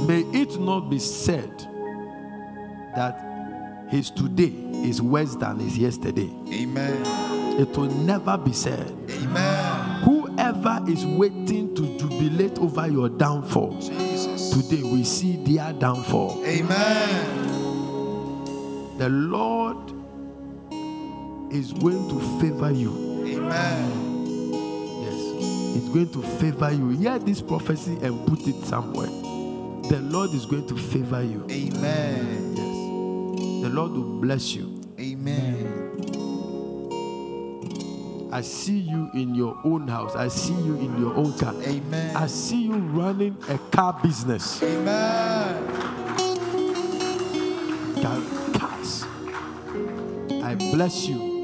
[0.06, 1.58] May it not be said
[2.98, 6.30] that his today is worse than his yesterday.
[6.52, 7.62] Amen.
[7.62, 8.94] It will never be said.
[9.10, 10.02] Amen.
[10.04, 14.50] Whoever is waiting to jubilate over your downfall, Jesus.
[14.50, 16.44] today we see their downfall.
[16.46, 17.46] Amen.
[18.98, 19.85] The Lord
[21.56, 22.92] is going to favor you.
[23.26, 24.24] Amen.
[25.04, 26.90] Yes, It's going to favor you.
[26.90, 29.08] Hear this prophecy and put it somewhere.
[29.90, 31.46] The Lord is going to favor you.
[31.50, 32.56] Amen.
[32.56, 34.82] Yes, the Lord will bless you.
[35.00, 35.82] Amen.
[38.32, 40.14] I see you in your own house.
[40.16, 41.54] I see you in your own car.
[41.62, 42.16] Amen.
[42.16, 44.62] I see you running a car business.
[44.62, 45.66] Amen.
[48.02, 48.22] Car-
[48.60, 49.06] Cars.
[50.44, 51.35] I bless you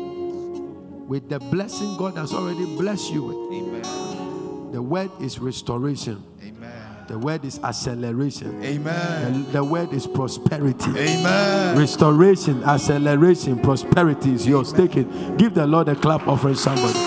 [1.11, 3.35] with the blessing God has already blessed you with.
[3.51, 4.71] Amen.
[4.71, 6.23] The word is restoration.
[6.41, 6.71] Amen.
[7.09, 8.63] The word is acceleration.
[8.63, 9.43] Amen.
[9.43, 10.89] The, the word is prosperity.
[10.91, 11.77] Amen.
[11.77, 14.71] Restoration, acceleration, prosperity is yours.
[14.71, 15.37] Take it.
[15.37, 16.97] Give the Lord a clap offering somebody.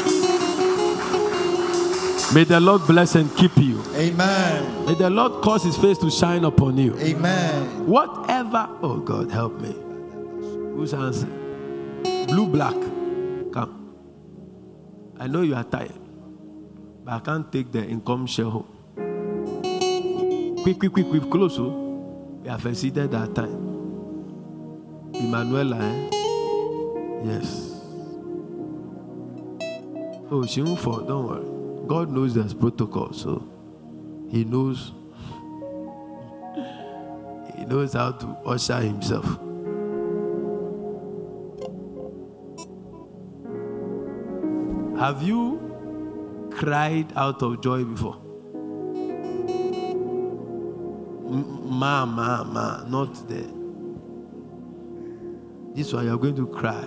[2.34, 3.82] May the Lord bless and keep you.
[3.94, 4.84] Amen.
[4.84, 6.94] May the Lord cause his face to shine upon you.
[6.98, 7.86] Amen.
[7.86, 9.72] Whatever, oh God, help me.
[9.72, 11.24] Who's answer?
[12.26, 12.76] Blue, black.
[15.24, 15.94] I know you are tired,
[17.02, 18.66] but I can't take the income share home.
[20.62, 21.58] Quick, quick, quick, quick, close.
[21.58, 21.70] Oh.
[22.42, 23.54] We have exceeded that time.
[25.14, 26.10] Emanuela, eh?
[27.24, 27.72] Yes.
[30.30, 31.88] Oh, she won't fall, don't worry.
[31.88, 33.48] God knows there's protocol, so
[34.30, 34.92] He knows
[37.56, 39.38] he knows how to usher himself.
[44.98, 48.20] Have you cried out of joy before?
[51.28, 53.50] Ma, ma, ma, not there.
[55.74, 56.84] This one you're going to cry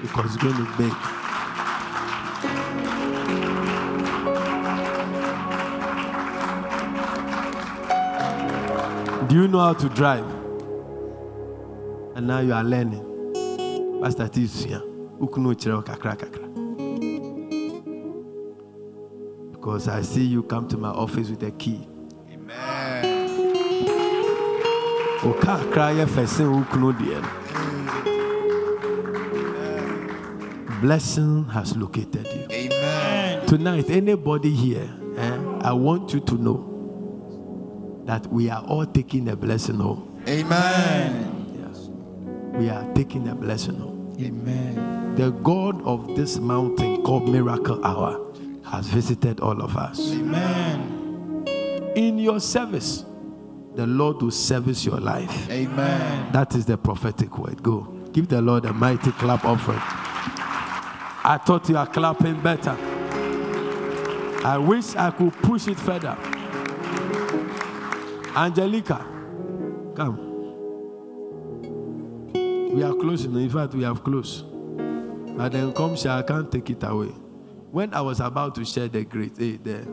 [0.00, 0.94] because you're going to beg.
[9.28, 10.24] Do you know how to drive?
[12.16, 13.04] And now you are learning.
[14.02, 14.82] Pastor Tisia,
[15.56, 16.48] chira kakra kakra.
[19.52, 21.86] Because I see you come to my office with a key.
[22.32, 23.04] Amen.
[25.24, 27.48] Oka kakra ye fese deɛ.
[30.80, 32.46] Blessing has located you.
[32.52, 33.46] Amen.
[33.46, 36.78] Tonight, anybody here, eh, I want you to know
[38.06, 40.22] that we are all taking a blessing home.
[40.28, 41.46] Amen.
[41.58, 41.88] Yes.
[42.60, 44.14] We are taking a blessing home.
[44.20, 44.97] Amen.
[45.18, 48.32] The God of this mountain called Miracle Hour
[48.64, 50.12] has visited all of us.
[50.12, 51.42] Amen.
[51.96, 53.04] In your service,
[53.74, 55.50] the Lord will service your life.
[55.50, 56.30] Amen.
[56.30, 57.60] That is the prophetic word.
[57.64, 57.80] Go.
[58.12, 59.80] Give the Lord a mighty clap offering.
[59.80, 62.76] I thought you are clapping better.
[64.46, 66.16] I wish I could push it further.
[68.36, 69.04] Angelica,
[69.96, 70.16] come.
[72.72, 73.34] We are closing.
[73.34, 74.44] In fact, we have closed.
[75.38, 77.14] But then come share, I can't take it away.
[77.70, 79.86] When I was about to share the great, eh, the,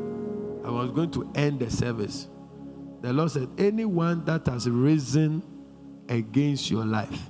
[0.65, 2.27] I was going to end the service.
[3.01, 5.43] The Lord said, anyone that has risen
[6.09, 7.29] against your life,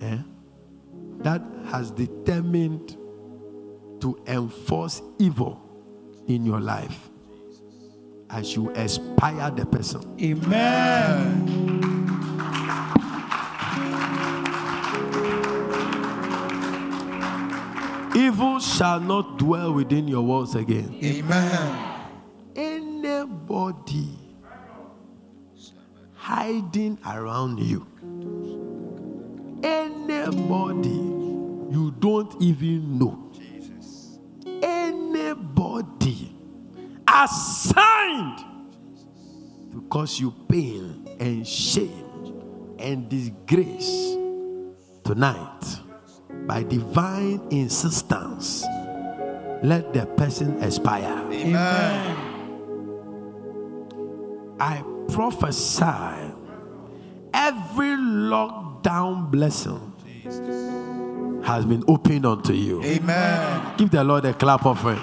[0.00, 0.18] eh,
[1.20, 2.96] that has determined
[4.00, 5.60] to enforce evil
[6.26, 7.10] in your life,
[8.28, 10.02] as you expire the person.
[10.20, 11.73] Amen.
[18.24, 20.98] Evil shall not dwell within your walls again.
[21.04, 21.90] Amen.
[22.56, 24.08] Anybody
[26.14, 27.86] hiding around you,
[29.62, 33.30] anybody you don't even know,
[34.62, 36.34] anybody
[37.06, 38.38] assigned
[39.70, 42.06] to cause you pain and shame
[42.78, 44.16] and disgrace
[45.04, 45.83] tonight
[46.46, 48.64] by divine insistence
[49.64, 51.26] let the person expire.
[51.32, 52.16] Amen.
[54.60, 56.34] i prophesy
[57.32, 59.92] every lockdown blessing
[61.44, 62.82] has been opened unto you.
[62.84, 63.74] Amen.
[63.78, 65.00] give the lord a clap offering.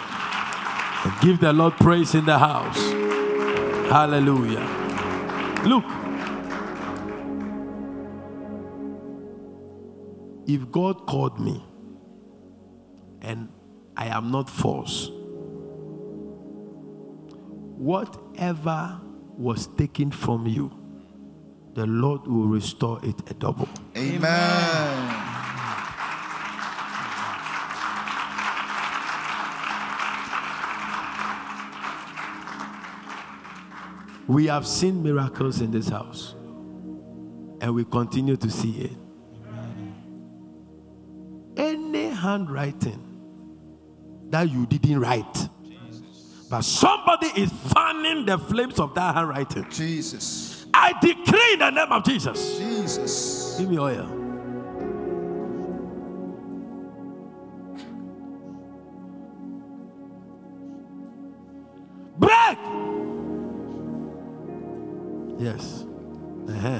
[1.04, 2.80] And give the lord praise in the house.
[3.90, 4.68] Hallelujah.
[5.66, 5.86] Look
[10.48, 11.64] if God called me
[13.22, 13.50] and
[13.96, 15.10] I am not false,
[17.78, 19.00] whatever
[19.38, 20.72] was taken from you,
[21.74, 23.70] the Lord will restore it a double.
[23.96, 25.28] Amen.
[34.28, 36.36] We have seen miracles in this house,
[37.60, 39.01] and we continue to see it.
[42.22, 43.08] Handwriting
[44.30, 45.50] that you didn't write,
[46.50, 49.66] but somebody is fanning the flames of that handwriting.
[49.70, 50.66] Jesus.
[50.74, 52.58] I decree in the name of Jesus.
[52.58, 53.56] Jesus.
[53.60, 54.06] Give me oil.
[62.18, 62.58] Break.
[65.40, 65.86] Yes.
[66.48, 66.80] Uh-huh.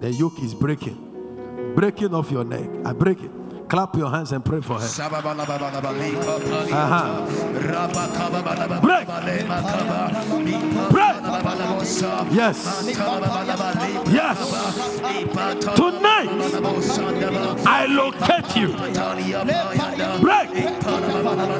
[0.00, 1.74] The yoke is breaking.
[1.76, 2.68] Breaking off your neck.
[2.84, 3.30] I break it.
[3.70, 4.86] Clap your hands and pray for her.
[6.80, 7.06] Uh-huh.
[8.80, 9.06] Break.
[10.90, 11.16] Break.
[12.32, 12.84] Yes.
[14.10, 14.38] Yes.
[15.76, 16.30] Tonight,
[17.64, 18.68] I locate you.
[20.20, 20.50] Break.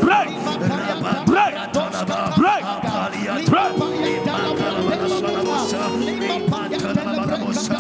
[0.01, 0.31] Break.
[1.27, 1.55] Break.
[3.47, 3.71] Break.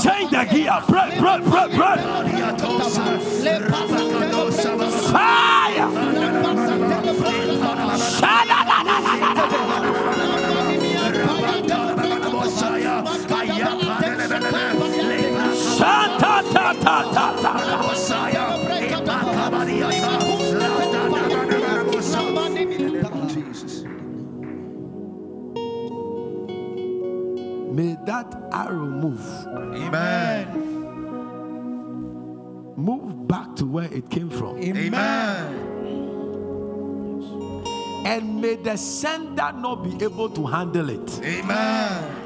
[0.02, 0.82] Change the gear.
[0.88, 1.18] Break.
[1.18, 1.44] Break.
[1.44, 1.70] Break.
[1.72, 2.00] Break.
[5.12, 5.90] Fire.
[27.72, 29.49] May that arrow move.
[29.94, 30.46] Amen.
[32.76, 34.58] Move back to where it came from.
[34.62, 35.66] Amen.
[38.06, 41.20] And may the sender not be able to handle it.
[41.22, 42.16] Amen.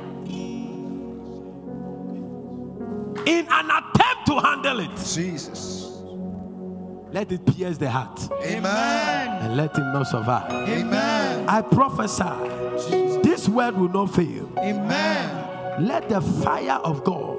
[3.26, 5.80] In an attempt to handle it, Jesus.
[7.10, 9.42] let it pierce the heart Amen.
[9.42, 10.50] and let him not survive.
[10.68, 11.48] Amen.
[11.48, 12.24] I prophesy
[13.22, 14.52] this word will not fail.
[14.58, 15.86] Amen.
[15.86, 17.33] Let the fire of God.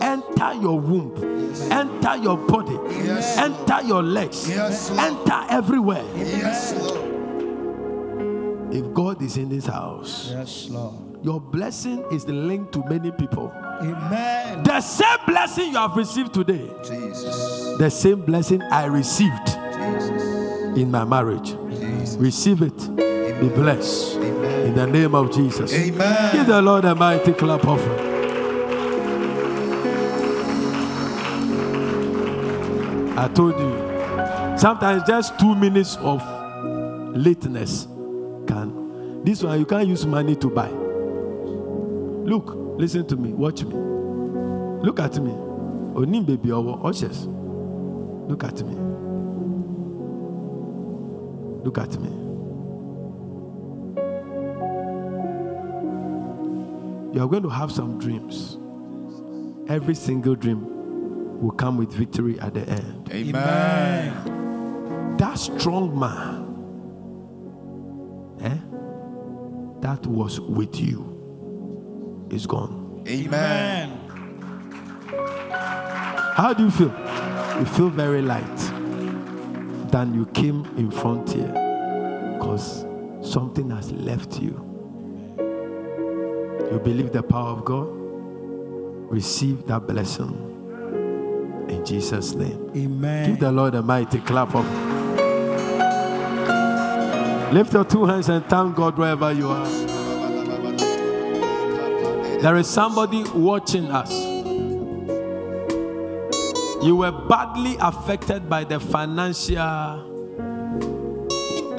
[0.00, 1.14] Enter your womb,
[1.70, 2.76] enter your body,
[3.38, 6.04] enter your legs, enter everywhere.
[6.16, 6.72] Yes,
[8.72, 10.94] If God is in this house, Yes, Lord.
[11.24, 13.52] your blessing is linked to many people.
[13.80, 14.62] Amen.
[14.64, 17.76] The same blessing you have received today, Jesus.
[17.78, 20.22] the same blessing I received Jesus.
[20.76, 21.54] in my marriage.
[21.70, 22.16] Jesus.
[22.16, 22.76] Receive it.
[23.40, 24.16] Be blessed.
[24.16, 25.72] In the name of Jesus.
[25.72, 26.32] Amen.
[26.32, 26.46] Give Amen.
[26.46, 28.13] the Lord a mighty clap offering.
[33.16, 36.20] I told you, sometimes just two minutes of
[37.14, 37.86] lateness
[38.48, 39.22] can.
[39.24, 40.68] This one you can't use money to buy.
[40.68, 43.74] Look, listen to me, watch me.
[44.84, 45.30] Look at me.
[45.30, 47.26] Onim baby or ushers.
[47.26, 48.74] Look at me.
[51.62, 52.08] Look at me.
[57.14, 58.58] You are going to have some dreams.
[59.70, 60.73] Every single dream
[61.40, 63.08] will come with victory at the end.
[63.12, 65.16] Amen.
[65.18, 66.44] That strong man,
[68.40, 68.58] eh,
[69.80, 73.04] that was with you, is gone.
[73.06, 73.90] Amen.
[76.36, 76.92] How do you feel?
[77.58, 78.56] You feel very light
[79.92, 81.52] than you came in front here
[82.36, 82.84] because
[83.22, 84.60] something has left you.
[86.72, 87.88] You believe the power of God?
[89.12, 90.53] Receive that blessing
[91.68, 92.70] in Jesus' name.
[92.76, 93.30] Amen.
[93.30, 94.64] Give the Lord a mighty clap of.
[97.52, 99.68] Lift your two hands and thank God wherever you are.
[102.40, 104.12] There is somebody watching us.
[106.84, 109.58] You were badly affected by the financial.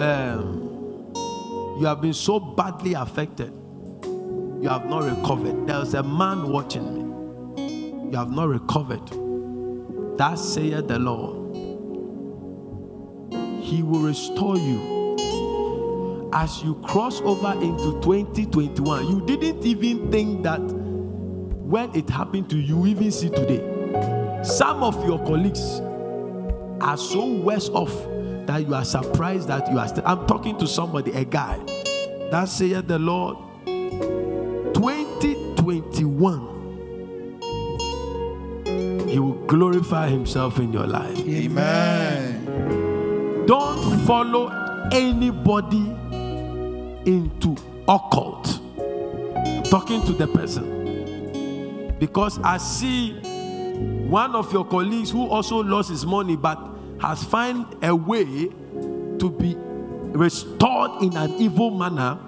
[0.01, 1.13] Um,
[1.79, 3.51] you have been so badly affected.
[4.03, 5.67] You have not recovered.
[5.67, 8.09] There's a man watching me.
[8.09, 9.24] You have not recovered.
[10.17, 11.55] That saith the Lord.
[13.61, 16.29] He will restore you.
[16.31, 22.57] As you cross over into 2021, you didn't even think that when it happened to
[22.57, 23.61] you, you even see today.
[24.43, 25.81] Some of your colleagues
[26.81, 27.93] are so worse off
[28.47, 30.03] that you are surprised that you are still.
[30.05, 31.57] I'm talking to somebody, a guy.
[32.31, 33.37] That saith the Lord.
[34.75, 36.54] 2021
[39.15, 41.17] He will glorify Himself in your life.
[41.19, 42.45] Amen.
[43.45, 44.49] Don't follow
[44.91, 45.85] anybody
[47.09, 47.55] into
[47.87, 48.59] occult.
[48.77, 51.95] I'm Talking to the person.
[51.97, 53.13] Because I see
[54.09, 56.59] one of your colleagues who also lost his money but
[56.99, 62.19] has found a way to be restored in an evil manner,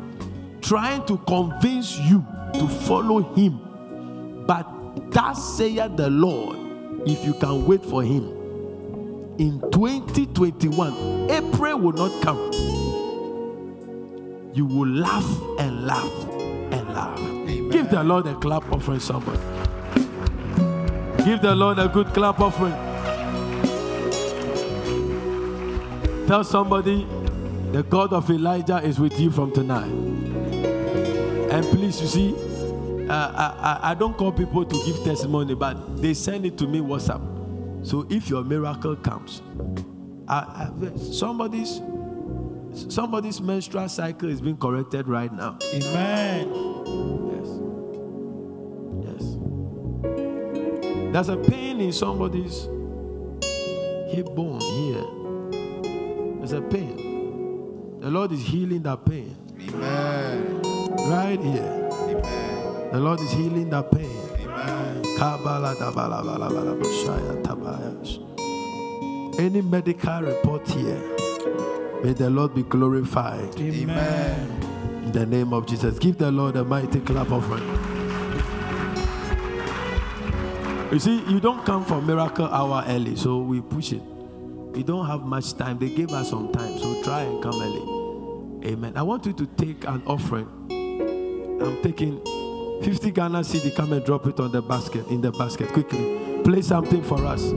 [0.61, 3.59] trying to convince you to follow him.
[4.47, 6.66] But that saith the Lord,
[7.09, 8.23] if you can wait for him
[9.37, 12.51] in 2021, April will not come.
[14.53, 15.29] You will laugh
[15.59, 16.11] and laugh
[16.71, 17.19] and laugh.
[17.71, 19.39] Give the Lord a clap offering, somebody.
[21.23, 22.73] Give the Lord a good clap offering.
[26.27, 27.07] Tell somebody
[27.71, 29.91] the God of Elijah is with you from tonight.
[31.51, 32.46] And please, you see,
[33.09, 36.67] uh, I, I, I don't call people to give testimony, but they send it to
[36.67, 37.21] me WhatsApp.
[37.85, 39.41] So if your miracle comes,
[40.27, 41.81] I, I, somebody's
[42.89, 45.57] somebody's menstrual cycle is being corrected right now.
[45.73, 46.49] Amen.
[47.31, 47.47] Yes.
[49.05, 49.37] Yes.
[51.13, 52.67] There's a pain in somebody's
[54.13, 55.05] hip bone here.
[56.39, 57.99] There's a pain.
[58.01, 60.61] The Lord is healing that pain Amen.
[61.09, 61.86] right here.
[62.91, 64.09] The Lord is healing that pain.
[64.39, 65.03] Amen.
[69.39, 71.01] Any medical report here,
[72.01, 74.49] may the Lord be glorified Amen.
[75.03, 75.99] in the name of Jesus.
[75.99, 77.67] Give the Lord a mighty clap offering.
[80.91, 84.01] You see, you don't come for miracle hour early, so we push it.
[84.71, 85.77] We don't have much time.
[85.77, 88.71] They gave us some time, so try and come early.
[88.71, 88.93] Amen.
[88.95, 90.47] I want you to take an offering.
[91.61, 92.21] I'm taking
[92.81, 93.75] 50 Ghana cedi.
[93.75, 96.41] Come and drop it on the basket, in the basket quickly.
[96.43, 97.53] Play something for us.